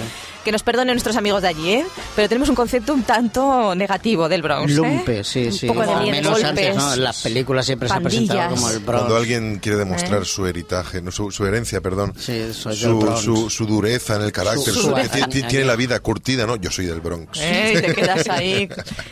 que 0.46 0.52
nos 0.52 0.64
perdonen 0.64 0.94
nuestros 0.94 1.13
amigos 1.16 1.42
de 1.42 1.48
allí, 1.50 1.72
¿eh? 1.74 1.86
pero 2.16 2.28
tenemos 2.30 2.50
un 2.50 2.56
concepto 2.56 2.94
un 2.94 3.04
tanto 3.04 3.74
negativo 3.76 4.28
del 4.30 4.42
Bronx. 4.42 4.72
¿eh? 4.72 4.76
Lumpe, 4.76 5.24
sí, 5.24 5.52
sí. 5.52 5.68
Un 5.68 5.76
poco 5.76 5.88
de 5.88 5.96
miedo, 6.02 6.12
menos 6.12 6.44
antes, 6.44 6.76
¿no? 6.76 6.94
En 6.94 7.04
las 7.04 7.22
películas 7.22 7.66
siempre 7.66 7.88
se 7.90 7.94
ha 7.96 8.00
presentado 8.00 8.40
pandillas. 8.40 8.60
como 8.62 8.72
el 8.74 8.80
Bronx. 8.80 9.00
Cuando 9.02 9.18
alguien 9.18 9.60
quiere 9.60 9.78
demostrar 9.78 10.26
su 10.26 10.46
heritaje, 10.46 11.02
no, 11.02 11.12
su, 11.12 11.32
su 11.32 11.46
herencia, 11.46 11.82
perdón, 11.82 12.14
Sí, 12.18 12.54
soy 12.54 12.74
del 12.76 12.82
su, 12.90 13.00
Bronx. 13.00 13.20
su, 13.22 13.50
su 13.50 13.66
dureza 13.66 14.16
en 14.16 14.24
el 14.24 14.32
carácter, 14.32 14.74
Su- 14.74 14.82
su- 14.82 14.88
su- 14.90 14.94
que 14.96 15.10
ti- 15.10 15.24
ti- 15.30 15.44
tiene 15.44 15.66
la 15.66 15.76
vida 15.76 16.00
curtida, 16.00 16.46
¿no? 16.46 16.56
Yo 16.58 16.70
soy 16.72 16.86
del 16.86 17.02
Bronx. 17.02 17.40
¿Eh? 17.42 17.74
Y 17.78 17.82
te 17.82 17.94
quedas 17.96 18.28
ahí. 18.30 18.70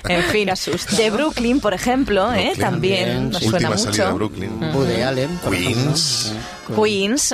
En 0.07 0.23
fin, 0.23 0.49
de 0.97 1.09
Brooklyn, 1.11 1.59
por 1.59 1.73
ejemplo, 1.73 2.31
¿eh? 2.33 2.51
Brooklyn, 2.55 2.59
también 2.59 3.05
bien, 3.05 3.29
nos 3.31 3.41
suena 3.43 3.69
Última 3.69 3.77
salida 3.77 4.05
de 4.05 4.11
mucho. 4.11 4.15
Brooklyn. 4.15 4.63
Woody 4.73 5.01
Allen, 5.01 5.37
por 5.37 5.51
Queens. 5.51 5.67
ejemplo. 5.71 5.91
Queens, 5.91 6.33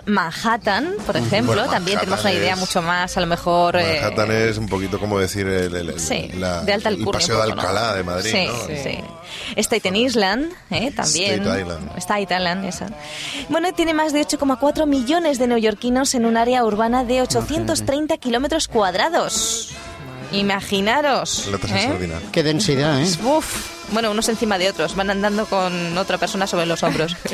Manhattan, 0.05 0.93
por 1.05 1.15
ejemplo, 1.17 1.53
Bueno, 1.55 1.69
también 1.69 1.99
tenemos 1.99 2.21
una 2.21 2.33
idea 2.33 2.53
es- 2.53 2.59
mucho 2.59 2.81
más, 2.81 3.15
a 3.17 3.21
lo 3.21 3.27
mejor... 3.27 3.75
eh, 3.75 3.99
Manhattan 4.01 4.31
es 4.31 4.57
un 4.57 4.67
poquito 4.67 4.99
como 4.99 5.19
decir 5.19 5.45
el, 5.47 5.75
el- 5.75 5.89
el- 5.89 5.99
Sí, 5.99 6.29
la- 6.35 6.61
de 6.61 6.73
alta 6.73 6.89
el 6.89 6.95
alcurnia. 6.95 7.19
paseo 7.19 7.35
un 7.35 7.41
de 7.43 7.49
poco, 7.49 7.61
¿no? 7.61 7.67
Alcalá 7.69 7.93
de 7.95 8.03
Madrid, 8.03 8.31
sí, 8.31 8.45
¿no? 8.47 8.67
sí. 8.83 9.61
Staten 9.61 9.95
Island, 9.95 10.51
¿eh? 10.71 10.91
también. 10.91 11.41
State 11.41 11.61
Island. 11.61 11.91
State 11.97 12.35
Island, 12.35 12.65
esa. 12.65 12.87
Bueno, 13.49 13.73
tiene 13.73 13.93
más 13.93 14.13
de 14.13 14.21
8,4 14.21 14.85
millones 14.87 15.37
de 15.39 15.47
neoyorquinos 15.47 16.15
en 16.15 16.25
un 16.25 16.37
área 16.37 16.63
urbana 16.63 17.03
de 17.03 17.21
830 17.21 18.17
kilómetros 18.17 18.67
cuadrados. 18.67 19.71
Imaginaros. 20.31 21.47
¿eh? 21.73 22.11
Qué 22.31 22.43
densidad, 22.43 23.01
¿eh? 23.01 23.07
Uf, 23.23 23.91
bueno, 23.91 24.11
unos 24.11 24.27
encima 24.29 24.57
de 24.57 24.69
otros, 24.69 24.95
van 24.95 25.09
andando 25.09 25.45
con 25.45 25.97
otra 25.97 26.17
persona 26.17 26.47
sobre 26.47 26.65
los 26.65 26.83
hombros. 26.83 27.15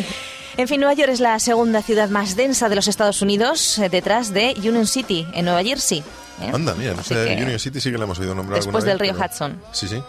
En 0.58 0.68
fin, 0.68 0.80
Nueva 0.80 0.94
York 0.94 1.10
es 1.12 1.20
la 1.20 1.40
segunda 1.40 1.82
ciudad 1.82 2.10
más 2.10 2.36
densa 2.36 2.70
de 2.70 2.76
los 2.76 2.88
Estados 2.88 3.22
Unidos, 3.22 3.78
eh, 3.80 3.90
detrás 3.90 4.34
de 4.34 4.54
Union 4.58 4.86
City, 4.86 5.28
en 5.34 5.46
Nueva 5.46 5.64
Jersey. 5.64 6.04
¿eh? 6.42 6.52
Anda, 6.54 6.76
mira, 6.76 6.94
no 6.94 7.04
sé, 7.04 7.16
que- 7.16 7.42
Union 7.44 7.60
City 7.60 7.82
sí 7.82 7.92
que 7.92 7.98
la 7.98 8.04
hemos 8.04 8.20
oído 8.20 8.36
nombrar 8.36 8.58
Después 8.60 8.76
alguna 8.84 8.92
del 8.94 9.00
vez, 9.00 9.10
río 9.12 9.20
pero- 9.20 9.32
Hudson. 9.34 9.62
Sí, 9.72 9.88
sí. 9.88 10.04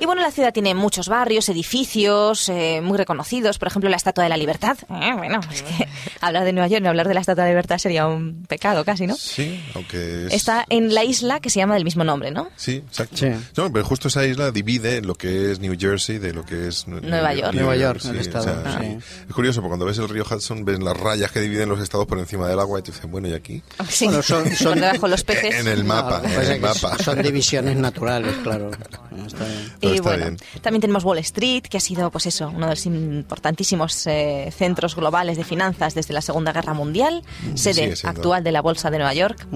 Y 0.00 0.06
bueno, 0.06 0.22
la 0.22 0.30
ciudad 0.30 0.52
tiene 0.52 0.74
muchos 0.74 1.08
barrios, 1.08 1.48
edificios 1.50 2.48
eh, 2.48 2.80
muy 2.82 2.96
reconocidos, 2.96 3.58
por 3.58 3.68
ejemplo, 3.68 3.90
la 3.90 3.96
Estatua 3.96 4.24
de 4.24 4.30
la 4.30 4.36
Libertad. 4.38 4.78
Eh, 4.88 5.12
bueno, 5.16 5.40
es 5.52 5.62
que 5.62 5.86
hablar 6.22 6.44
de 6.44 6.52
Nueva 6.54 6.68
York 6.68 6.82
y 6.84 6.88
hablar 6.88 7.06
de 7.06 7.14
la 7.14 7.20
Estatua 7.20 7.44
de 7.44 7.50
la 7.50 7.52
Libertad 7.52 7.78
sería 7.78 8.06
un 8.06 8.44
pecado 8.48 8.82
casi, 8.84 9.06
¿no? 9.06 9.14
Sí, 9.14 9.62
aunque 9.74 10.26
es... 10.26 10.32
Está 10.32 10.64
en 10.70 10.94
la 10.94 11.04
isla 11.04 11.40
que 11.40 11.50
se 11.50 11.58
llama 11.60 11.74
del 11.74 11.84
mismo 11.84 12.02
nombre, 12.02 12.30
¿no? 12.30 12.48
Sí, 12.56 12.76
exacto. 12.76 13.16
Sí. 13.18 13.28
No, 13.56 13.70
pero 13.72 13.84
justo 13.84 14.08
esa 14.08 14.24
isla 14.26 14.50
divide 14.50 15.02
lo 15.02 15.14
que 15.14 15.52
es 15.52 15.60
New 15.60 15.76
Jersey 15.78 16.18
de 16.18 16.32
lo 16.32 16.44
que 16.46 16.68
es 16.68 16.86
Nue- 16.88 17.02
Nueva 17.02 17.34
York. 17.34 17.52
Nueva 17.52 17.76
York, 17.76 18.00
sí, 18.00 18.08
el 18.08 18.16
o 18.16 18.20
estado, 18.20 18.44
sea, 18.44 18.80
sí. 18.80 18.98
Es 19.28 19.34
curioso, 19.34 19.60
porque 19.60 19.68
cuando 19.70 19.84
ves 19.84 19.98
el 19.98 20.08
río 20.08 20.24
Hudson, 20.24 20.64
ves 20.64 20.78
las 20.80 20.96
rayas 20.96 21.30
que 21.30 21.40
dividen 21.40 21.68
los 21.68 21.78
estados 21.80 22.06
por 22.06 22.18
encima 22.18 22.48
del 22.48 22.58
agua 22.58 22.78
y 22.78 22.82
te 22.82 22.90
dicen, 22.92 23.10
bueno, 23.10 23.28
¿y 23.28 23.34
aquí? 23.34 23.62
Sí, 23.90 24.06
Bueno, 24.06 24.22
son- 24.22 24.44
por 24.44 24.54
son- 24.56 24.80
debajo 24.80 25.08
los 25.08 25.24
peces. 25.24 25.56
En 25.56 25.68
el 25.68 25.84
mapa, 25.84 26.22
No, 26.24 26.40
en 26.40 26.52
el 26.52 26.60
mapa. 26.60 26.96
Son 26.98 27.20
divisiones 27.20 27.76
naturales, 27.76 28.34
claro. 28.42 28.70
Está 29.26 29.44
bien. 29.44 29.72
Y 29.96 30.00
bueno, 30.00 30.24
bien. 30.24 30.36
también 30.62 30.80
tenemos 30.80 31.04
Wall 31.04 31.18
Street, 31.18 31.62
que 31.62 31.76
ha 31.76 31.80
sido, 31.80 32.10
pues 32.10 32.26
eso, 32.26 32.48
uno 32.54 32.66
de 32.66 32.72
los 32.72 32.86
importantísimos 32.86 34.06
eh, 34.06 34.52
centros 34.56 34.96
globales 34.96 35.36
de 35.36 35.44
finanzas 35.44 35.94
desde 35.94 36.12
la 36.14 36.22
Segunda 36.22 36.52
Guerra 36.52 36.74
Mundial, 36.74 37.22
sede 37.54 37.74
sigue 37.74 37.96
siendo. 37.96 38.18
actual 38.20 38.44
de 38.44 38.52
la 38.52 38.62
Bolsa 38.62 38.90
de 38.90 38.98
Nueva 38.98 39.14
York. 39.14 39.46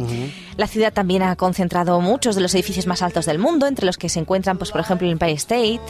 La 0.56 0.66
ciudad 0.66 0.92
también 0.92 1.22
ha 1.22 1.36
concentrado 1.36 2.00
muchos 2.00 2.34
de 2.34 2.40
los 2.42 2.54
edificios 2.54 2.86
más 2.86 3.02
altos 3.02 3.26
del 3.26 3.38
mundo, 3.38 3.66
entre 3.66 3.86
los 3.86 3.96
que 3.98 4.08
se 4.08 4.20
encuentran, 4.20 4.58
pues 4.58 4.70
por 4.70 4.80
ejemplo, 4.80 5.06
el 5.06 5.12
Empire 5.12 5.32
State. 5.32 5.80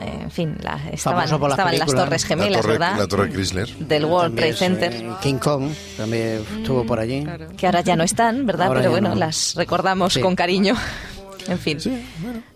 Eh, 0.00 0.18
en 0.24 0.30
fin, 0.32 0.56
la- 0.60 0.80
estaban, 0.90 1.18
las 1.30 1.30
estaban 1.32 1.78
las. 1.78 1.94
Torres 1.94 2.22
La 2.22 2.28
Gemelas, 2.28 2.60
torre, 2.62 2.72
¿verdad? 2.72 2.98
la 2.98 3.06
torre 3.06 3.30
Chrysler. 3.30 3.68
Del 3.76 4.04
World 4.06 4.34
Trade 4.36 4.54
También, 4.54 4.80
Center. 4.80 4.92
eh, 4.92 5.14
King 5.22 5.34
Kong 5.38 5.70
también 5.96 6.44
estuvo 6.58 6.84
por 6.84 6.98
allí. 6.98 7.24
que 7.56 7.66
ahora 7.66 7.80
ya 7.82 7.94
no 7.94 8.02
están, 8.02 8.44
¿verdad? 8.44 8.66
Ahora 8.68 8.80
Pero 8.80 8.90
bueno, 8.90 9.10
no. 9.10 9.14
las 9.14 9.54
recordamos 9.54 10.14
Sí. 10.14 10.20
con 10.20 10.34
cariño. 10.34 10.74
En 11.48 11.58
fin, 11.58 11.78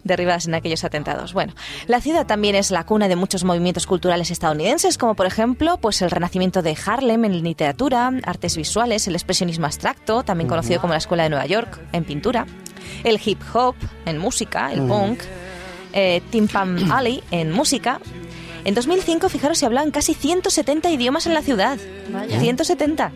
derribadas 0.04 0.46
en 0.46 0.54
aquellos 0.54 0.84
atentados. 0.84 1.32
Bueno, 1.32 1.54
la 1.86 2.00
ciudad 2.00 2.26
también 2.26 2.54
es 2.54 2.70
la 2.70 2.84
cuna 2.84 3.08
de 3.08 3.16
muchos 3.16 3.44
movimientos 3.44 3.86
culturales 3.86 4.30
estadounidenses, 4.30 4.98
como 4.98 5.14
por 5.14 5.26
ejemplo, 5.26 5.76
pues 5.78 6.00
el 6.02 6.10
renacimiento 6.10 6.62
de 6.62 6.76
Harlem 6.86 7.24
en 7.24 7.42
literatura, 7.42 8.10
artes 8.24 8.56
visuales, 8.56 9.06
el 9.06 9.14
expresionismo 9.14 9.66
abstracto, 9.66 10.22
también 10.22 10.48
conocido 10.48 10.80
como 10.80 10.94
la 10.94 10.98
Escuela 10.98 11.24
de 11.24 11.30
Nueva 11.30 11.46
York 11.46 11.78
en 11.92 12.04
pintura, 12.04 12.46
el 13.04 13.20
hip 13.24 13.40
hop 13.52 13.74
en 14.06 14.18
música, 14.18 14.72
el 14.72 14.82
punk, 14.82 15.20
eh, 15.92 16.22
Tim 16.30 16.48
Pam 16.48 16.90
Alley 16.90 17.22
en 17.30 17.52
música. 17.52 18.00
En 18.68 18.74
2005, 18.74 19.30
fijaros, 19.30 19.56
se 19.56 19.64
hablaban 19.64 19.90
casi 19.90 20.12
170 20.12 20.90
idiomas 20.90 21.26
en 21.26 21.32
la 21.32 21.40
ciudad. 21.40 21.78
170. 22.38 23.12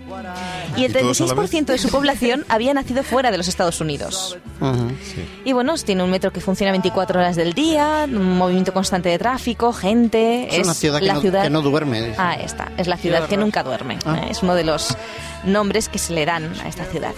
Y 0.79 0.85
el 0.87 0.93
¿Y 0.93 0.95
todos 0.95 1.21
a 1.21 1.27
la 1.27 1.35
36% 1.35 1.65
de 1.67 1.77
su 1.77 1.91
población 1.91 2.47
había 2.49 2.73
nacido 2.73 3.03
fuera 3.03 3.31
de 3.31 3.37
los 3.37 3.49
Estados 3.49 3.79
Unidos. 3.83 4.39
Y 5.45 5.53
bueno, 5.53 5.75
tiene 5.77 6.05
un 6.05 6.11
metro 6.11 6.33
que 6.33 6.41
funciona 6.41 6.71
24 6.73 7.21
horas 7.21 7.37
del 7.37 7.53
día, 7.53 8.05
un 8.09 8.39
movimiento 8.39 8.73
constante 8.73 9.11
de 9.11 9.19
tráfico, 9.19 9.75
gente. 9.75 10.49
Es 10.57 10.65
una 10.65 10.73
ciudad 10.73 11.01
que 11.01 11.05
la 11.05 11.15
no- 11.15 11.21
ciudad 11.21 11.43
que 11.43 11.51
no 11.51 11.61
duerme. 11.61 12.15
Ah, 12.17 12.35
esta. 12.43 12.73
Es 12.79 12.87
la 12.87 12.97
ciudad 12.97 13.27
que 13.29 13.37
nunca 13.37 13.63
duerme. 13.63 13.99
Ah. 14.07 14.21
¿eh? 14.23 14.29
Es 14.31 14.43
uno 14.43 14.55
de 14.55 14.65
los 14.65 14.97
nombres 15.45 15.91
que 15.91 15.99
se 15.99 16.15
le 16.15 16.25
dan 16.25 16.51
a 16.65 16.69
esta 16.69 16.87
ciudad. 16.87 17.13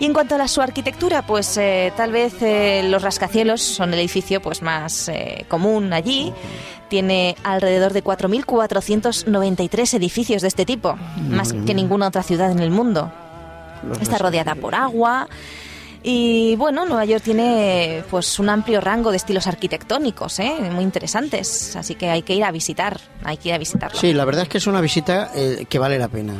Y 0.00 0.06
en 0.06 0.14
cuanto 0.14 0.36
a 0.36 0.38
la, 0.38 0.48
su 0.48 0.62
arquitectura, 0.62 1.26
pues 1.26 1.58
eh, 1.58 1.92
tal 1.94 2.10
vez 2.10 2.32
eh, 2.40 2.86
los 2.88 3.02
rascacielos 3.02 3.60
son 3.60 3.92
el 3.92 3.98
edificio 4.00 4.40
pues 4.40 4.62
más 4.62 5.10
eh, 5.10 5.44
común 5.48 5.92
allí. 5.92 6.32
Tiene 6.88 7.36
alrededor 7.42 7.92
de 7.92 8.04
4.493 8.04 9.94
edificios 9.94 10.42
de 10.42 10.48
este 10.48 10.64
tipo, 10.64 10.96
más 11.28 11.52
que 11.52 11.74
ninguna 11.74 12.08
otra 12.08 12.22
ciudad 12.22 12.50
en 12.50 12.60
el 12.60 12.70
mundo. 12.70 13.12
Está 14.00 14.18
rodeada 14.18 14.54
por 14.54 14.74
agua. 14.74 15.28
Y 16.08 16.54
bueno, 16.54 16.86
Nueva 16.86 17.04
York 17.04 17.24
tiene 17.24 18.04
pues 18.08 18.38
un 18.38 18.48
amplio 18.48 18.80
rango 18.80 19.10
de 19.10 19.16
estilos 19.16 19.48
arquitectónicos, 19.48 20.38
¿eh? 20.38 20.54
muy 20.70 20.84
interesantes, 20.84 21.74
así 21.74 21.96
que 21.96 22.08
hay 22.10 22.22
que 22.22 22.32
ir 22.34 22.44
a 22.44 22.52
visitar, 22.52 23.00
hay 23.24 23.38
que 23.38 23.48
ir 23.48 23.54
a 23.56 23.58
visitarlo. 23.58 23.98
Sí, 23.98 24.12
la 24.12 24.24
verdad 24.24 24.44
es 24.44 24.48
que 24.48 24.58
es 24.58 24.68
una 24.68 24.80
visita 24.80 25.32
eh, 25.34 25.66
que 25.68 25.80
vale 25.80 25.98
la 25.98 26.06
pena. 26.06 26.34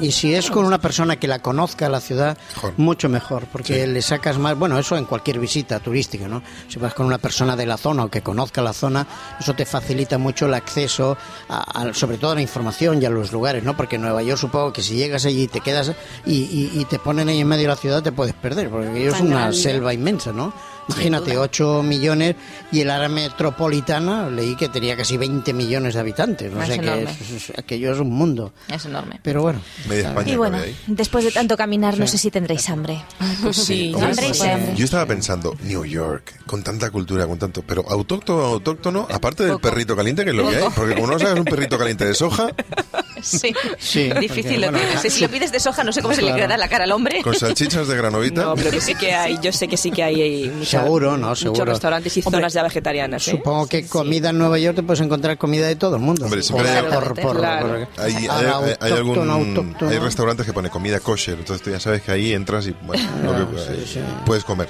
Y 0.00 0.10
si 0.10 0.34
es 0.34 0.50
con 0.50 0.64
una 0.66 0.78
persona 0.80 1.16
que 1.16 1.28
la 1.28 1.38
conozca 1.38 1.88
la 1.88 2.00
ciudad, 2.00 2.36
Mejor. 2.56 2.74
mucho 2.76 3.08
mejor, 3.08 3.44
porque 3.50 3.86
le 3.86 4.02
sacas 4.02 4.36
más, 4.36 4.58
bueno, 4.58 4.76
eso 4.78 4.96
en 4.96 5.04
cualquier 5.04 5.38
visita 5.38 5.78
turística, 5.78 6.26
¿no? 6.28 6.42
Si 6.68 6.78
vas 6.80 6.94
con 6.94 7.06
una 7.06 7.16
persona 7.18 7.54
de 7.56 7.64
la 7.64 7.76
zona 7.76 8.04
o 8.04 8.10
que 8.10 8.20
conozca 8.20 8.60
la 8.60 8.72
zona, 8.72 9.06
eso 9.40 9.54
te 9.54 9.64
facilita 9.64 10.18
mucho 10.18 10.46
el 10.46 10.54
acceso, 10.54 11.16
a, 11.48 11.82
a- 11.82 11.94
sobre 11.94 12.18
todo 12.18 12.32
a 12.32 12.34
la 12.34 12.42
información 12.42 13.00
y 13.00 13.06
a 13.06 13.10
los 13.10 13.32
lugares, 13.32 13.62
¿no? 13.62 13.76
Porque 13.76 13.96
en 13.96 14.02
Nueva 14.02 14.20
York 14.22 14.38
supongo 14.40 14.72
que 14.72 14.82
si 14.82 14.96
llegas 14.96 15.24
allí 15.24 15.42
y 15.44 15.48
te 15.48 15.60
quedas 15.60 15.92
y, 16.26 16.32
y- 16.34 16.70
y 16.74 16.84
te 16.84 16.98
ponen 16.98 17.28
ahí 17.28 17.40
en 17.40 17.46
medio 17.48 17.62
de 17.62 17.68
la 17.68 17.76
ciudad 17.76 18.02
te 18.02 18.12
puedes 18.12 18.34
perder, 18.34 18.68
porque 18.70 18.92
aquello 19.10 19.24
es 19.24 19.30
una 19.30 19.40
grande. 19.40 19.56
selva 19.56 19.94
inmensa, 19.94 20.32
¿no? 20.32 20.52
Imagínate, 20.90 21.36
8 21.36 21.82
millones 21.82 22.34
y 22.72 22.80
el 22.80 22.88
área 22.88 23.10
metropolitana 23.10 24.30
leí 24.30 24.56
que 24.56 24.70
tenía 24.70 24.96
casi 24.96 25.18
20 25.18 25.52
millones 25.52 25.92
de 25.92 26.00
habitantes. 26.00 26.50
No 26.50 26.62
Es 26.62 26.68
sé 26.68 26.78
qué 26.80 26.86
enorme. 26.86 27.10
es, 27.10 27.30
es- 27.50 27.58
aquello 27.58 27.92
es 27.92 27.98
un 28.00 28.08
mundo. 28.10 28.54
Es 28.72 28.86
enorme. 28.86 29.20
Pero 29.22 29.42
bueno. 29.42 29.60
Media 29.86 30.08
España 30.08 30.32
Y 30.32 30.36
bueno, 30.36 30.58
después 30.86 31.24
de 31.26 31.30
tanto 31.30 31.58
caminar, 31.58 31.98
no 31.98 32.06
sé 32.06 32.16
si 32.16 32.30
tendréis 32.30 32.68
hambre. 32.70 33.02
Pues 33.42 33.56
sí, 33.58 33.92
Hambre 33.94 34.24
y 34.24 34.28
pues, 34.28 34.38
sed. 34.38 34.74
Yo 34.76 34.84
estaba 34.86 35.04
pensando, 35.04 35.54
New 35.62 35.84
York, 35.84 36.40
con 36.46 36.62
tanta 36.62 36.90
cultura, 36.90 37.26
con 37.26 37.38
tanto, 37.38 37.62
pero 37.62 37.84
autóctono, 37.88 38.42
autóctono, 38.46 39.06
aparte 39.10 39.42
del 39.44 39.52
Poco. 39.52 39.68
perrito 39.68 39.94
caliente, 39.94 40.24
que 40.24 40.30
es 40.30 40.36
lo 40.36 40.48
que 40.48 40.56
hay, 40.56 40.64
porque 40.74 40.94
como 40.94 41.06
no 41.08 41.18
sabes 41.18 41.38
un 41.38 41.44
perrito 41.44 41.76
caliente 41.78 42.04
de 42.06 42.14
soja, 42.14 42.48
Sí, 43.22 43.54
Sí, 43.78 44.10
difícil. 44.20 44.28
porque, 44.28 44.58
lo 44.58 44.60
bueno, 44.66 44.78
tienes. 44.78 44.92
claro. 45.00 45.10
Si 45.10 45.20
lo 45.22 45.28
pides 45.30 45.52
de 45.52 45.60
soja, 45.60 45.84
no 45.84 45.92
sé 45.92 46.02
cómo 46.02 46.14
se 46.14 46.20
le 46.22 46.28
Claro. 46.28 46.36
quedará 46.36 46.56
la 46.58 46.68
cara 46.68 46.84
al 46.84 46.92
hombre. 46.92 47.22
Con 47.22 47.34
salchichas 47.34 47.88
de 47.88 47.96
granovita. 47.96 48.42
No, 48.42 48.54
pero 48.54 48.70
que 48.70 48.80
sí 48.80 48.94
que 48.94 49.12
hay, 49.14 49.38
yo 49.42 49.52
sé 49.52 49.68
que 49.68 49.76
sí 49.76 49.90
que 49.90 50.02
hay, 50.02 50.20
hay 50.22 50.48
mucha- 50.50 50.82
Seguro, 50.82 51.16
¿no? 51.16 51.28
muchos 51.28 51.58
restaurantes 51.58 52.16
y 52.16 52.20
Hombre, 52.20 52.38
zonas 52.38 52.52
ya 52.52 52.62
vegetarianas. 52.62 53.26
¿eh? 53.28 53.30
Supongo 53.32 53.66
que 53.66 53.86
comida 53.86 54.30
en 54.30 54.38
Nueva 54.38 54.58
York 54.58 54.76
te 54.76 54.82
puedes 54.82 55.00
encontrar 55.00 55.36
comida 55.38 55.66
de 55.66 55.76
todo 55.76 55.96
el 55.96 56.02
mundo. 56.02 56.24
Hombre, 56.24 56.42
siempre 56.42 56.66
Por- 56.68 56.76
hay- 56.76 56.92
por- 56.92 57.20
por- 57.20 57.36
Claro. 57.38 57.68
por- 57.94 58.04
Hay, 58.04 58.14
hay- 58.14 58.26
a 58.26 58.36
hay- 58.38 58.44
la 58.44 58.58
hay 58.80 58.92
algún, 58.92 59.18
autóctona, 59.18 59.32
autóctona. 59.34 59.90
hay 59.90 59.98
restaurantes 59.98 60.46
que 60.46 60.52
pone 60.52 60.70
comida 60.70 61.00
kosher, 61.00 61.38
entonces 61.38 61.62
tú 61.64 61.70
ya 61.70 61.80
sabes 61.80 62.02
que 62.02 62.12
ahí 62.12 62.32
entras 62.32 62.66
y 62.66 62.74
bueno, 62.82 63.02
lo 63.24 63.50
que- 63.50 63.56
eh, 63.72 64.04
puedes 64.26 64.44
comer. 64.44 64.68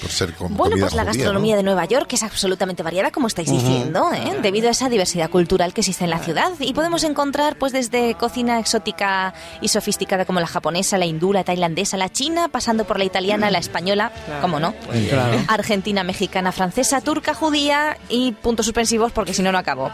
Por 0.00 0.10
ser 0.10 0.34
com- 0.34 0.56
Bueno, 0.56 0.76
pues 0.80 0.94
la 0.94 1.02
judía, 1.02 1.12
gastronomía 1.14 1.54
¿no? 1.54 1.56
de 1.58 1.62
Nueva 1.64 1.84
York 1.84 2.12
es 2.12 2.22
absolutamente 2.22 2.82
variada, 2.82 3.10
como 3.10 3.26
estáis 3.26 3.50
diciendo, 3.50 4.10
¿eh? 4.12 4.38
debido 4.42 4.68
a 4.68 4.72
esa 4.72 4.88
diversidad 4.88 5.30
cultural 5.30 5.72
que 5.74 5.80
existe 5.80 6.04
en 6.04 6.10
la 6.10 6.18
ciudad. 6.18 6.50
Y 6.58 6.72
podemos 6.72 7.04
encontrar, 7.04 7.56
pues, 7.56 7.72
desde 7.72 8.14
cocina 8.14 8.58
exótica 8.58 9.34
y 9.60 9.68
sofisticada 9.68 10.24
como 10.24 10.40
la 10.40 10.46
japonesa, 10.46 10.98
la 10.98 11.06
hindú, 11.06 11.32
la 11.32 11.44
tailandesa, 11.44 11.96
la 11.96 12.08
china, 12.10 12.48
pasando 12.48 12.84
por 12.84 12.98
la 12.98 13.04
italiana, 13.04 13.50
la 13.50 13.58
española, 13.58 14.12
¿cómo 14.40 14.60
no? 14.60 14.74
Claro. 15.08 15.38
Argentina, 15.48 16.02
mexicana, 16.04 16.52
francesa, 16.52 17.00
turca, 17.00 17.34
judía 17.34 17.96
y 18.08 18.32
puntos 18.32 18.66
suspensivos 18.66 19.12
porque 19.12 19.34
si 19.34 19.42
no, 19.42 19.52
no 19.52 19.58
acabo. 19.58 19.90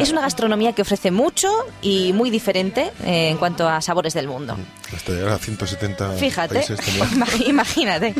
Es 0.00 0.10
una 0.10 0.20
gastronomía 0.22 0.72
que 0.72 0.82
ofrece 0.82 1.10
mucho 1.10 1.50
y 1.82 2.12
muy 2.12 2.30
diferente 2.30 2.92
eh, 3.04 3.28
en 3.30 3.36
cuanto 3.38 3.68
a 3.68 3.80
sabores 3.80 4.14
del 4.14 4.26
mundo. 4.28 4.56
Hasta 4.94 5.12
llegar 5.12 5.32
a 5.32 5.38
170 5.38 6.12
Fíjate, 6.12 6.54
países 6.54 6.80
imagínate. 7.46 8.14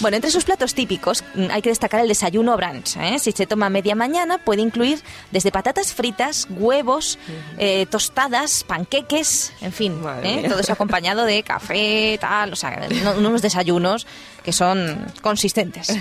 Bueno, 0.00 0.16
entre 0.16 0.30
sus 0.30 0.44
platos 0.52 0.74
típicos 0.74 1.24
mm, 1.34 1.46
hay 1.50 1.62
que 1.62 1.70
destacar 1.70 2.00
el 2.00 2.08
desayuno 2.08 2.54
brunch. 2.58 2.96
¿eh? 2.98 3.18
Si 3.18 3.32
se 3.32 3.46
toma 3.46 3.70
media 3.70 3.94
mañana, 3.94 4.36
puede 4.38 4.60
incluir 4.60 5.00
desde 5.30 5.50
patatas 5.50 5.94
fritas, 5.94 6.46
huevos, 6.50 7.18
eh, 7.56 7.86
tostadas, 7.86 8.62
panqueques, 8.64 9.52
en 9.62 9.72
fin, 9.72 10.02
¿eh? 10.22 10.44
todo 10.48 10.60
eso 10.60 10.72
acompañado 10.74 11.24
de 11.24 11.42
café, 11.42 12.18
tal, 12.20 12.52
o 12.52 12.56
sea, 12.56 12.86
no- 13.02 13.12
unos 13.12 13.40
desayunos 13.40 14.06
que 14.44 14.52
son 14.52 15.06
consistentes. 15.22 15.96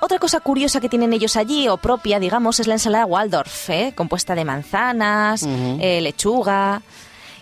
Otra 0.00 0.18
cosa 0.18 0.40
curiosa 0.40 0.80
que 0.80 0.88
tienen 0.88 1.12
ellos 1.12 1.36
allí, 1.36 1.68
o 1.68 1.76
propia, 1.76 2.18
digamos, 2.18 2.58
es 2.58 2.66
la 2.66 2.74
ensalada 2.74 3.06
Waldorf, 3.06 3.70
¿eh? 3.70 3.92
compuesta 3.94 4.34
de 4.34 4.44
manzanas, 4.44 5.44
eh, 5.46 6.00
lechuga. 6.00 6.82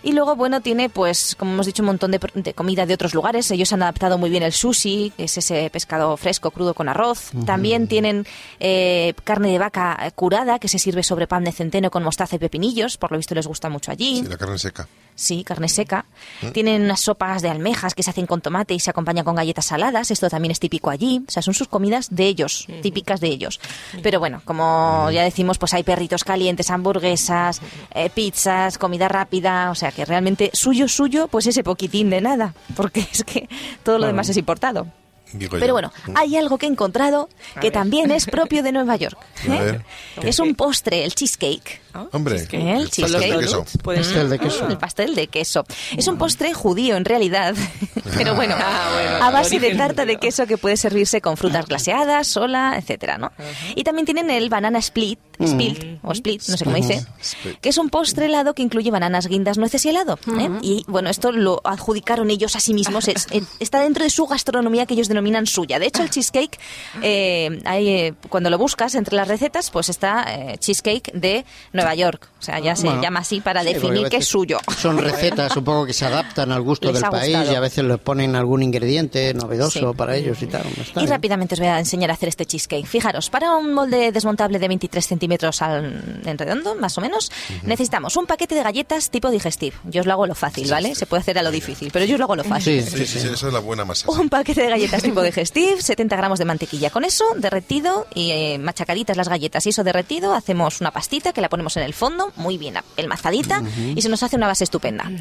Y 0.03 0.13
luego, 0.13 0.35
bueno, 0.35 0.61
tiene, 0.61 0.89
pues, 0.89 1.35
como 1.37 1.53
hemos 1.53 1.65
dicho, 1.65 1.83
un 1.83 1.87
montón 1.87 2.11
de, 2.11 2.19
de 2.33 2.53
comida 2.53 2.85
de 2.85 2.93
otros 2.93 3.13
lugares. 3.13 3.49
Ellos 3.51 3.71
han 3.73 3.83
adaptado 3.83 4.17
muy 4.17 4.29
bien 4.29 4.43
el 4.43 4.51
sushi, 4.51 5.13
que 5.15 5.25
es 5.25 5.37
ese 5.37 5.69
pescado 5.69 6.17
fresco, 6.17 6.51
crudo 6.51 6.73
con 6.73 6.89
arroz. 6.89 7.31
También 7.45 7.87
tienen 7.87 8.25
eh, 8.59 9.13
carne 9.23 9.51
de 9.51 9.59
vaca 9.59 9.97
eh, 10.01 10.11
curada, 10.11 10.59
que 10.59 10.67
se 10.67 10.79
sirve 10.79 11.03
sobre 11.03 11.27
pan 11.27 11.43
de 11.43 11.51
centeno 11.51 11.91
con 11.91 12.03
mostaza 12.03 12.35
y 12.35 12.39
pepinillos. 12.39 12.97
Por 12.97 13.11
lo 13.11 13.17
visto 13.17 13.35
les 13.35 13.47
gusta 13.47 13.69
mucho 13.69 13.91
allí. 13.91 14.17
Sí, 14.17 14.27
la 14.27 14.37
carne 14.37 14.57
seca. 14.57 14.87
Sí, 15.13 15.43
carne 15.43 15.67
seca. 15.69 16.05
Tienen 16.53 16.83
unas 16.83 17.01
sopas 17.01 17.41
de 17.41 17.49
almejas 17.49 17.93
que 17.93 18.01
se 18.01 18.09
hacen 18.09 18.25
con 18.25 18.41
tomate 18.41 18.73
y 18.73 18.79
se 18.79 18.89
acompañan 18.89 19.25
con 19.25 19.35
galletas 19.35 19.65
saladas. 19.65 20.09
Esto 20.09 20.29
también 20.29 20.51
es 20.51 20.59
típico 20.59 20.89
allí. 20.89 21.23
O 21.27 21.31
sea, 21.31 21.43
son 21.43 21.53
sus 21.53 21.67
comidas 21.67 22.07
de 22.09 22.25
ellos, 22.25 22.65
típicas 22.81 23.19
de 23.19 23.27
ellos. 23.27 23.59
Pero 24.01 24.19
bueno, 24.19 24.41
como 24.45 25.11
ya 25.11 25.23
decimos, 25.23 25.59
pues 25.59 25.73
hay 25.73 25.83
perritos 25.83 26.23
calientes, 26.23 26.71
hamburguesas, 26.71 27.61
eh, 27.93 28.09
pizzas, 28.09 28.77
comida 28.77 29.09
rápida. 29.09 29.69
O 29.69 29.75
sea, 29.75 29.90
que 29.91 30.05
realmente 30.05 30.49
suyo, 30.53 30.87
suyo, 30.87 31.27
pues 31.27 31.47
ese 31.47 31.63
poquitín 31.63 32.09
de 32.09 32.21
nada. 32.21 32.53
Porque 32.75 33.01
es 33.11 33.23
que 33.23 33.47
todo 33.83 33.99
lo 33.99 34.07
demás 34.07 34.29
es 34.29 34.37
importado. 34.37 34.87
Digo 35.33 35.57
yo. 35.57 35.59
Pero 35.59 35.73
bueno, 35.73 35.91
hay 36.15 36.35
algo 36.37 36.57
que 36.57 36.65
he 36.65 36.69
encontrado 36.69 37.29
que 37.61 37.71
también 37.71 38.11
es 38.11 38.25
propio 38.25 38.63
de 38.63 38.71
Nueva 38.71 38.95
York. 38.95 39.17
A 39.49 39.55
¿eh? 39.55 39.81
Es 40.23 40.39
un 40.39 40.55
postre, 40.55 41.03
el 41.05 41.13
cheesecake. 41.15 41.81
Hombre, 42.13 42.47
El 42.51 42.61
el 42.61 42.83
pastel 42.83 42.83
de 42.83 42.89
cheesecake. 42.89 43.39
queso. 43.39 43.65
Puede 43.83 44.03
ser. 44.03 44.13
Pastel 44.13 44.29
de 44.29 44.39
queso. 44.39 44.67
El 44.67 44.77
pastel 44.77 45.15
de 45.15 45.27
queso. 45.27 45.65
Es 45.97 46.07
un 46.07 46.17
postre 46.17 46.53
judío 46.53 46.95
en 46.95 47.03
realidad, 47.05 47.53
pero 48.15 48.33
bueno, 48.35 48.55
Ah, 48.57 48.89
bueno, 48.93 49.25
a 49.25 49.31
base 49.31 49.59
de 49.59 49.75
tarta 49.75 50.05
de 50.05 50.17
queso 50.17 50.45
que 50.47 50.57
puede 50.57 50.77
servirse 50.77 51.19
con 51.21 51.35
frutas 51.37 51.65
glaseadas, 51.65 52.27
sola, 52.27 52.75
etcétera, 52.77 53.17
¿no? 53.17 53.31
Y 53.75 53.83
también 53.83 54.05
tienen 54.05 54.29
el 54.29 54.49
banana 54.49 54.79
split, 54.79 55.19
split 55.39 55.99
o 56.03 56.11
split, 56.13 56.41
no 56.47 56.55
sé 56.57 56.63
cómo 56.63 56.75
dice, 56.77 57.05
Split. 57.21 57.59
que 57.59 57.69
es 57.69 57.77
un 57.77 57.89
postre 57.89 58.27
helado 58.27 58.53
que 58.53 58.61
incluye 58.61 58.89
bananas, 58.91 59.27
guindas, 59.27 59.57
nueces 59.57 59.83
y 59.85 59.89
helado. 59.89 60.17
¿eh? 60.39 60.49
Y 60.61 60.85
bueno, 60.87 61.09
esto 61.09 61.31
lo 61.33 61.59
adjudicaron 61.65 62.29
ellos 62.29 62.55
a 62.55 62.59
sí 62.61 62.73
mismos, 62.73 63.07
es- 63.09 63.27
es- 63.31 63.43
está 63.59 63.79
dentro 63.81 64.03
de 64.03 64.09
su 64.09 64.25
gastronomía 64.27 64.85
que 64.85 64.93
ellos 64.93 65.07
denominan 65.09 65.20
suya. 65.45 65.79
De 65.79 65.87
hecho, 65.87 66.03
el 66.03 66.09
cheesecake, 66.09 66.59
eh, 67.01 67.61
hay, 67.65 67.87
eh, 67.89 68.13
cuando 68.29 68.49
lo 68.49 68.57
buscas 68.57 68.95
entre 68.95 69.15
las 69.15 69.27
recetas, 69.27 69.69
pues 69.71 69.89
está 69.89 70.25
eh, 70.27 70.57
cheesecake 70.57 71.11
de 71.13 71.45
Nueva 71.73 71.95
York. 71.95 72.27
O 72.39 72.43
sea, 72.43 72.59
ya 72.59 72.75
se 72.75 72.87
Bueno, 72.87 73.01
llama 73.01 73.19
así 73.19 73.39
para 73.41 73.61
sí, 73.63 73.73
definir 73.73 74.09
que 74.09 74.17
es 74.17 74.27
suyo. 74.27 74.59
Son 74.77 74.97
recetas, 75.01 75.53
supongo 75.53 75.85
que 75.85 75.93
se 75.93 76.05
adaptan 76.05 76.51
al 76.51 76.61
gusto 76.61 76.91
Les 76.91 77.01
del 77.01 77.09
país 77.09 77.37
y 77.51 77.55
a 77.55 77.59
veces 77.59 77.83
le 77.83 77.97
ponen 77.97 78.35
algún 78.35 78.63
ingrediente 78.63 79.33
novedoso 79.33 79.91
Sí. 79.91 79.97
para 79.97 80.15
ellos 80.15 80.41
y 80.41 80.47
tal. 80.47 80.63
Está 80.65 80.99
Y 81.01 81.03
bien. 81.03 81.09
rápidamente 81.09 81.55
os 81.55 81.59
voy 81.59 81.69
a 81.69 81.79
enseñar 81.79 82.09
a 82.11 82.13
hacer 82.13 82.29
este 82.29 82.45
cheesecake. 82.45 82.85
Fijaros, 82.85 83.29
para 83.29 83.55
un 83.55 83.73
molde 83.73 84.11
desmontable 84.11 84.59
de 84.59 84.67
23 84.67 85.05
centímetros 85.05 85.61
al, 85.61 86.21
en 86.25 86.37
redondo, 86.37 86.75
más 86.75 86.97
o 86.97 87.01
menos, 87.01 87.31
necesitamos 87.63 88.15
un 88.17 88.25
paquete 88.25 88.55
de 88.55 88.63
galletas 88.63 89.09
tipo 89.11 89.29
digestive. 89.29 89.75
Yo 89.85 90.01
os 90.01 90.07
lo 90.07 90.13
hago 90.13 90.25
lo 90.27 90.35
fácil, 90.35 90.69
¿vale? 90.69 90.95
Se 90.95 91.05
puede 91.05 91.21
hacer 91.21 91.37
a 91.37 91.43
lo 91.43 91.51
difícil, 91.51 91.89
pero 91.91 92.05
yo 92.05 92.15
os 92.15 92.19
lo 92.19 92.25
hago 92.25 92.35
lo 92.35 92.43
fácil. 92.43 92.83
Sí, 92.83 92.89
Sí, 92.91 93.05
sí, 93.05 93.19
sí, 93.19 93.27
esa 93.33 93.47
es 93.47 93.53
la 93.53 93.59
buena 93.59 93.85
masa. 93.85 94.09
Un 94.11 94.29
paquete 94.29 94.61
de 94.61 94.69
galletas 94.69 95.03
tipo 95.11 95.23
digestive, 95.23 95.81
70 95.81 96.15
gramos 96.15 96.39
de 96.39 96.45
mantequilla. 96.45 96.89
Con 96.89 97.03
eso, 97.03 97.25
derretido 97.35 98.07
y 98.15 98.31
eh, 98.31 98.57
machacaditas 98.57 99.17
las 99.17 99.27
galletas 99.27 99.65
y 99.65 99.69
eso 99.69 99.83
derretido, 99.83 100.33
hacemos 100.33 100.79
una 100.79 100.91
pastita 100.91 101.33
que 101.33 101.41
la 101.41 101.49
ponemos 101.49 101.75
en 101.77 101.83
el 101.83 101.93
fondo, 101.93 102.31
muy 102.37 102.57
bien 102.57 102.75
pelmazadita, 102.95 103.61
y 103.95 104.01
se 104.01 104.09
nos 104.09 104.23
hace 104.23 104.37
una 104.37 104.47
base 104.47 104.63
estupenda. 104.63 105.11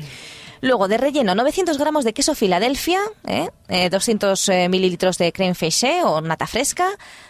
Luego, 0.62 0.88
de 0.88 0.98
relleno, 0.98 1.34
900 1.34 1.78
gramos 1.78 2.04
de 2.04 2.12
queso 2.12 2.34
Filadelfia, 2.34 3.00
¿eh? 3.26 3.48
Eh, 3.68 3.88
200 3.88 4.48
eh, 4.50 4.68
mililitros 4.68 5.16
de 5.16 5.32
creme 5.32 5.54
fraîché 5.54 6.04
o 6.04 6.20
nata 6.20 6.46
fresca, 6.46 6.86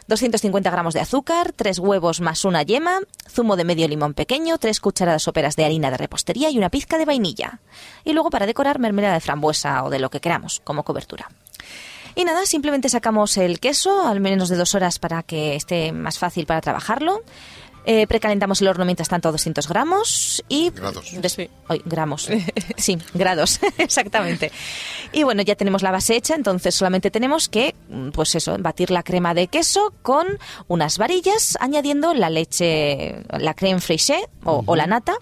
250 0.08 0.68
gramos 0.68 0.94
de 0.94 1.00
azúcar, 1.00 1.52
3 1.52 1.78
huevos 1.78 2.20
más 2.20 2.44
una 2.44 2.64
yema, 2.64 2.98
zumo 3.28 3.54
de 3.54 3.64
medio 3.64 3.86
limón 3.86 4.14
pequeño, 4.14 4.58
3 4.58 4.80
cucharadas 4.80 5.22
soperas 5.22 5.54
de 5.54 5.64
harina 5.64 5.90
de 5.90 5.96
repostería 5.96 6.50
y 6.50 6.58
una 6.58 6.70
pizca 6.70 6.98
de 6.98 7.04
vainilla. 7.04 7.60
Y 8.04 8.14
luego, 8.14 8.30
para 8.30 8.46
decorar, 8.46 8.80
mermelada 8.80 9.14
de 9.14 9.20
frambuesa 9.20 9.84
o 9.84 9.90
de 9.90 10.00
lo 10.00 10.10
que 10.10 10.20
queramos, 10.20 10.60
como 10.64 10.82
cobertura. 10.82 11.30
Y 12.20 12.24
nada, 12.24 12.44
simplemente 12.44 12.90
sacamos 12.90 13.38
el 13.38 13.60
queso, 13.60 14.06
al 14.06 14.20
menos 14.20 14.50
de 14.50 14.56
dos 14.56 14.74
horas 14.74 14.98
para 14.98 15.22
que 15.22 15.56
esté 15.56 15.90
más 15.90 16.18
fácil 16.18 16.44
para 16.44 16.60
trabajarlo. 16.60 17.22
Eh, 17.86 18.06
precalentamos 18.06 18.60
el 18.60 18.68
horno 18.68 18.84
mientras 18.84 19.08
tanto 19.08 19.28
a 19.28 19.32
200 19.32 19.66
gramos 19.68 20.42
y... 20.48 20.70
Grados. 20.70 21.10
des- 21.20 21.32
Sí. 21.32 21.48
Ay, 21.68 21.80
gramos. 21.84 22.28
Sí, 22.76 22.98
grados, 23.14 23.60
exactamente. 23.78 24.50
Y 25.12 25.22
bueno, 25.22 25.42
ya 25.42 25.54
tenemos 25.54 25.82
la 25.82 25.90
base 25.90 26.16
hecha, 26.16 26.34
entonces 26.34 26.74
solamente 26.74 27.10
tenemos 27.10 27.48
que, 27.48 27.74
mm, 27.88 28.10
pues 28.10 28.34
eso, 28.34 28.56
batir 28.58 28.90
la 28.90 29.02
crema 29.02 29.34
de 29.34 29.48
queso 29.48 29.92
con 30.02 30.26
unas 30.68 30.98
varillas, 30.98 31.56
añadiendo 31.60 32.14
la 32.14 32.30
leche, 32.30 33.22
la 33.38 33.54
creme 33.54 33.80
fraîché 33.80 34.18
o, 34.44 34.62
o 34.66 34.76
la 34.76 34.86
nata, 34.86 35.14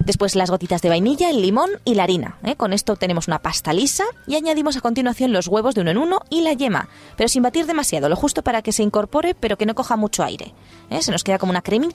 después 0.00 0.34
las 0.36 0.50
gotitas 0.50 0.82
de 0.82 0.88
vainilla, 0.88 1.30
el 1.30 1.42
limón 1.42 1.70
y 1.84 1.94
la 1.94 2.04
harina. 2.04 2.38
¿eh? 2.44 2.56
Con 2.56 2.72
esto 2.72 2.92
obtenemos 2.92 3.26
una 3.28 3.38
pasta 3.40 3.72
lisa 3.72 4.04
y 4.26 4.36
añadimos 4.36 4.76
a 4.76 4.80
continuación 4.80 5.32
los 5.32 5.46
huevos 5.48 5.74
de 5.74 5.80
uno 5.82 5.90
en 5.90 5.98
uno 5.98 6.20
y 6.30 6.40
la 6.42 6.52
yema, 6.52 6.88
pero 7.16 7.28
sin 7.28 7.42
batir 7.42 7.66
demasiado, 7.66 8.08
lo 8.08 8.16
justo 8.16 8.42
para 8.42 8.62
que 8.62 8.72
se 8.72 8.82
incorpore 8.82 9.34
pero 9.34 9.56
que 9.56 9.66
no 9.66 9.74
coja 9.74 9.96
mucho 9.96 10.22
aire. 10.24 10.52
¿eh? 10.90 11.02
Se 11.02 11.10
nos 11.12 11.24
queda 11.24 11.38
como 11.38 11.50
una 11.50 11.62
cremita 11.62 11.87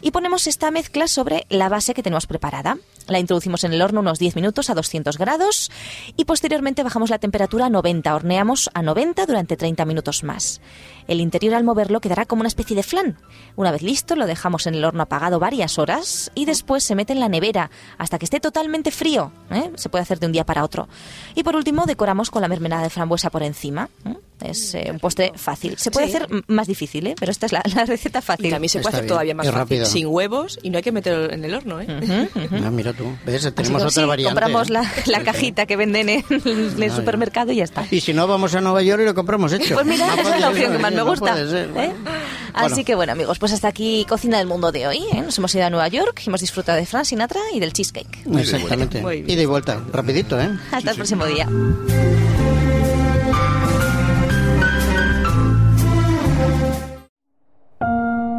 y 0.00 0.10
ponemos 0.10 0.46
esta 0.46 0.70
mezcla 0.70 1.08
sobre 1.08 1.46
la 1.48 1.68
base 1.68 1.94
que 1.94 2.02
tenemos 2.02 2.26
preparada. 2.26 2.78
La 3.08 3.18
introducimos 3.18 3.64
en 3.64 3.72
el 3.72 3.82
horno 3.82 4.00
unos 4.00 4.18
10 4.18 4.36
minutos 4.36 4.70
a 4.70 4.74
200 4.74 5.18
grados 5.18 5.70
y 6.16 6.24
posteriormente 6.24 6.82
bajamos 6.82 7.10
la 7.10 7.18
temperatura 7.18 7.66
a 7.66 7.70
90. 7.70 8.14
Horneamos 8.14 8.70
a 8.74 8.82
90 8.82 9.26
durante 9.26 9.56
30 9.56 9.84
minutos 9.84 10.22
más. 10.22 10.60
El 11.08 11.20
interior 11.20 11.54
al 11.54 11.64
moverlo 11.64 12.00
quedará 12.00 12.26
como 12.26 12.40
una 12.40 12.48
especie 12.48 12.76
de 12.76 12.82
flan. 12.82 13.18
Una 13.56 13.72
vez 13.72 13.82
listo, 13.82 14.14
lo 14.14 14.26
dejamos 14.26 14.66
en 14.66 14.74
el 14.74 14.84
horno 14.84 15.02
apagado 15.02 15.40
varias 15.40 15.78
horas 15.78 16.30
y 16.34 16.44
después 16.44 16.84
se 16.84 16.94
mete 16.94 17.12
en 17.12 17.20
la 17.20 17.28
nevera 17.28 17.70
hasta 17.98 18.18
que 18.18 18.24
esté 18.24 18.40
totalmente 18.40 18.90
frío. 18.90 19.32
¿eh? 19.50 19.72
Se 19.74 19.88
puede 19.88 20.02
hacer 20.02 20.20
de 20.20 20.26
un 20.26 20.32
día 20.32 20.46
para 20.46 20.64
otro. 20.64 20.88
Y 21.34 21.42
por 21.42 21.56
último, 21.56 21.86
decoramos 21.86 22.30
con 22.30 22.42
la 22.42 22.48
mermelada 22.48 22.84
de 22.84 22.90
frambuesa 22.90 23.30
por 23.30 23.42
encima. 23.42 23.88
¿eh? 24.04 24.16
Es 24.44 24.74
eh, 24.74 24.88
un 24.90 24.98
postre 24.98 25.32
fácil. 25.36 25.76
Se 25.78 25.90
puede 25.90 26.08
Sí. 26.08 26.16
hacer 26.16 26.28
más 26.48 26.66
difícil, 26.66 27.06
¿eh? 27.06 27.14
pero 27.18 27.30
esta 27.32 27.46
es 27.46 27.52
la, 27.52 27.62
la 27.74 27.84
receta 27.84 28.18
Y 28.18 28.22
fácil. 28.22 28.50
también 28.50 28.68
se 28.68 28.78
Está 28.78 28.90
puede 28.90 28.96
hacer 28.96 29.02
bien. 29.04 29.08
todavía 29.08 29.34
más 29.34 29.46
Y 29.46 29.48
fácil. 29.48 29.58
rápido. 29.60 29.86
Sin 29.86 30.06
huevos 30.06 30.58
y 30.62 30.70
no 30.70 30.76
hay 30.78 30.82
que 30.82 30.92
meterlo 30.92 31.30
en 31.32 31.44
el 31.44 31.54
horno, 31.54 31.80
¿eh? 31.80 31.86
Ah, 32.64 32.70
mira 32.70 32.92
tú, 32.92 33.04
¿ves? 33.24 33.42
Tenemos 33.54 33.82
otra 33.82 33.90
sí, 34.02 34.04
variante. 34.04 34.34
compramos 34.34 34.68
¿eh? 34.68 34.72
la, 34.72 34.92
la 35.06 35.22
cajita 35.24 35.66
que 35.66 35.76
venden 35.76 36.08
en 36.08 36.24
el 36.30 36.92
supermercado 36.92 37.52
y 37.52 37.56
ya 37.56 37.64
está. 37.64 37.86
Y 37.90 38.00
si 38.00 38.12
no, 38.12 38.26
vamos 38.26 38.54
a 38.54 38.60
Nueva 38.60 38.82
York 38.82 39.02
y 39.02 39.04
lo 39.06 39.14
compramos 39.14 39.52
hecho. 39.52 39.74
Pues 39.74 39.86
mira, 39.86 40.06
No 40.16 40.22
esa 40.22 40.22
es 40.22 40.28
la 40.28 40.38
ser, 40.38 40.48
opción 40.48 40.72
que 40.72 40.78
más 40.78 40.92
me 40.92 41.02
gusta. 41.02 41.34
ser. 41.36 41.70
¿eh? 41.76 41.92
Así 42.54 42.84
que 42.84 42.94
bueno, 42.94 43.12
amigos, 43.12 43.38
pues 43.38 43.52
hasta 43.52 43.68
aquí 43.68 44.04
Cocina 44.08 44.38
del 44.38 44.46
Mundo 44.46 44.72
de 44.72 44.86
hoy. 44.86 44.98
¿eh? 45.12 45.22
Nos 45.22 45.38
hemos 45.38 45.54
ido 45.54 45.64
a 45.66 45.70
Nueva 45.70 45.88
York, 45.88 46.22
hemos 46.26 46.40
disfrutado 46.40 46.78
de 46.78 46.86
Frank 46.86 47.04
Sinatra 47.06 47.40
y 47.54 47.60
del 47.60 47.72
cheesecake. 47.72 48.26
Exactamente. 48.38 49.00
Muy 49.00 49.22
bien. 49.22 49.30
Ida 49.30 49.42
y 49.42 49.46
vuelta, 49.46 49.80
rapidito, 49.92 50.40
¿eh? 50.40 50.50
Hasta 50.70 50.90
el 50.90 50.96
próximo 50.96 51.24
día. 51.26 51.48